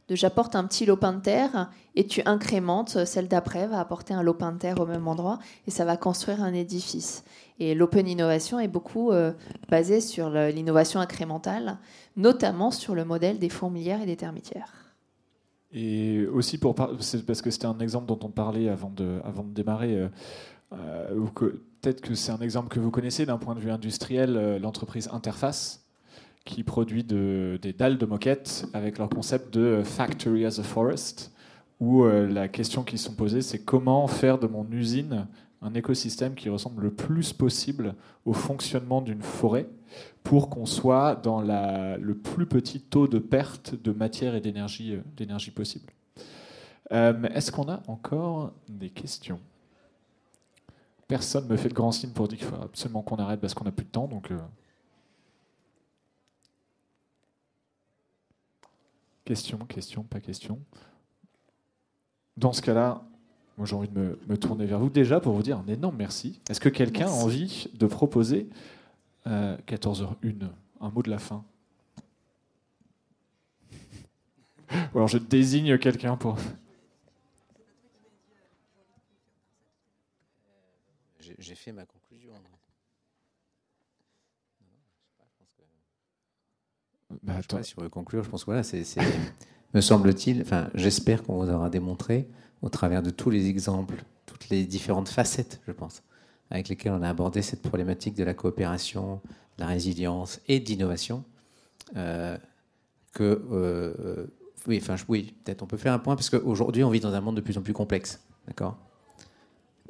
[0.08, 4.22] De j'apporte un petit lopin de terre et tu incrémentes, celle d'après va apporter un
[4.22, 7.24] lopin de terre au même endroit et ça va construire un édifice.
[7.58, 9.32] Et l'open innovation est beaucoup euh,
[9.68, 11.78] basée sur l'innovation incrémentale,
[12.16, 14.77] notamment sur le modèle des fourmilières et des termitières.
[15.72, 19.52] Et aussi pour parce que c'était un exemple dont on parlait avant de, avant de
[19.52, 19.96] démarrer.
[19.96, 20.08] Euh,
[20.72, 21.26] euh,
[21.80, 25.08] peut-être que c'est un exemple que vous connaissez d'un point de vue industriel, euh, l'entreprise
[25.12, 25.86] Interface,
[26.44, 31.32] qui produit de, des dalles de moquette avec leur concept de Factory as a Forest,
[31.80, 35.28] où la question qui sont posées, c'est comment faire de mon usine
[35.60, 37.94] un écosystème qui ressemble le plus possible
[38.24, 39.68] au fonctionnement d'une forêt
[40.22, 45.50] pour qu'on soit dans le plus petit taux de perte de matière et d'énergie, euh,
[45.54, 45.92] possible.
[46.92, 49.40] Euh, est-ce qu'on a encore des questions?
[51.06, 53.54] Personne ne me fait de grand signe pour dire qu'il faut absolument qu'on arrête parce
[53.54, 54.08] qu'on n'a plus de temps.
[54.30, 54.38] Euh...
[59.24, 60.58] Question, question, pas question.
[62.36, 63.07] Dans ce cas-là,
[63.58, 65.96] moi j'ai envie de me, me, tourner vers vous déjà pour vous dire un énorme
[65.96, 66.40] merci.
[66.48, 68.48] Est-ce que quelqu'un a envie de proposer
[69.26, 70.46] 14h01, euh,
[70.80, 71.44] un mot de la fin?
[74.70, 76.38] Ou alors je désigne quelqu'un pour.
[81.38, 82.32] J'ai fait ma conclusion.
[87.22, 88.84] Bah, je sais pas conclure, je pense que voilà, c'est,
[89.72, 92.28] me semble-t-il, enfin, j'espère qu'on vous aura démontré,
[92.62, 96.02] au travers de tous les exemples, toutes les différentes facettes, je pense,
[96.50, 99.20] avec lesquels on a abordé cette problématique de la coopération,
[99.56, 101.24] de la résilience et d'innovation.
[101.96, 102.36] Euh,
[103.12, 104.26] que, euh,
[104.66, 107.20] oui, enfin, oui, peut-être on peut faire un point, parce qu'aujourd'hui, on vit dans un
[107.20, 108.20] monde de plus en plus complexe.
[108.46, 108.76] D'accord?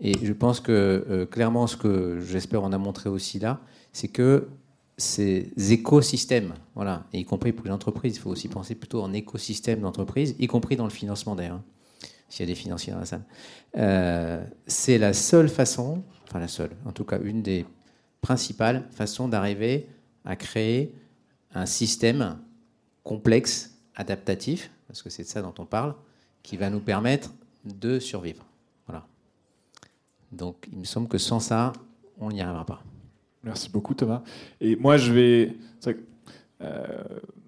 [0.00, 3.60] Et je pense que, euh, clairement, ce que j'espère on a montré aussi là,
[3.92, 4.48] c'est que
[4.96, 9.80] ces écosystèmes, voilà, y compris pour les entreprises, il faut aussi penser plutôt en écosystème
[9.80, 11.64] d'entreprise, y compris dans le financement d'ailleurs, hein,
[12.28, 13.24] s'il y a des financiers dans la salle.
[13.76, 17.66] Euh, c'est la seule façon, enfin la seule, en tout cas une des
[18.20, 19.88] principales façons d'arriver
[20.24, 20.94] à créer
[21.54, 22.38] un système
[23.02, 25.94] complexe, adaptatif, parce que c'est de ça dont on parle,
[26.42, 27.32] qui va nous permettre
[27.64, 28.44] de survivre.
[28.86, 29.06] Voilà.
[30.32, 31.72] Donc il me semble que sans ça,
[32.18, 32.82] on n'y arrivera pas.
[33.42, 34.22] Merci beaucoup Thomas.
[34.60, 35.56] Et moi je vais,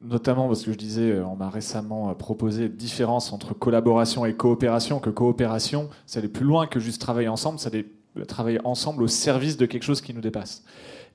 [0.02, 4.34] notamment parce que je disais, euh, on m'a récemment euh, proposé différence entre collaboration et
[4.34, 7.86] coopération, que coopération, ça allait plus loin que juste travailler ensemble, ça allait
[8.26, 10.64] travailler ensemble au service de quelque chose qui nous dépasse.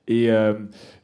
[0.08, 0.30] Et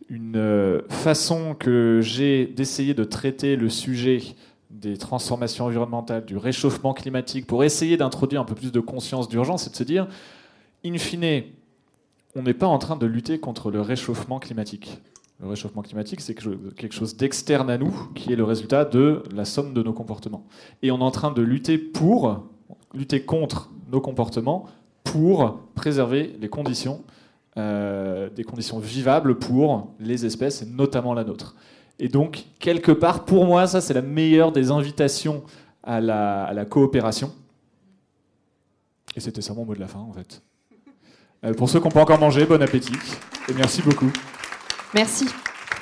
[0.09, 4.23] une façon que j'ai d'essayer de traiter le sujet
[4.71, 9.65] des transformations environnementales, du réchauffement climatique, pour essayer d'introduire un peu plus de conscience d'urgence,
[9.65, 10.09] c'est de se dire,
[10.85, 11.45] in fine,
[12.35, 14.99] on n'est pas en train de lutter contre le réchauffement climatique.
[15.41, 19.45] Le réchauffement climatique, c'est quelque chose d'externe à nous, qui est le résultat de la
[19.45, 20.47] somme de nos comportements.
[20.83, 22.45] Et on est en train de lutter pour,
[22.95, 24.67] lutter contre nos comportements
[25.05, 27.03] pour préserver les conditions,
[27.57, 31.57] euh, des conditions vivables pour les espèces, et notamment la nôtre.
[31.99, 35.43] Et donc, quelque part, pour moi, ça, c'est la meilleure des invitations
[35.83, 37.33] à la, coopération.
[39.17, 40.43] Et c'était ça mon mot de la fin, en fait.
[41.45, 42.95] Euh, pour ceux qui n'ont pas encore mangé, bon appétit
[43.49, 44.11] et merci beaucoup.
[44.95, 45.27] Merci.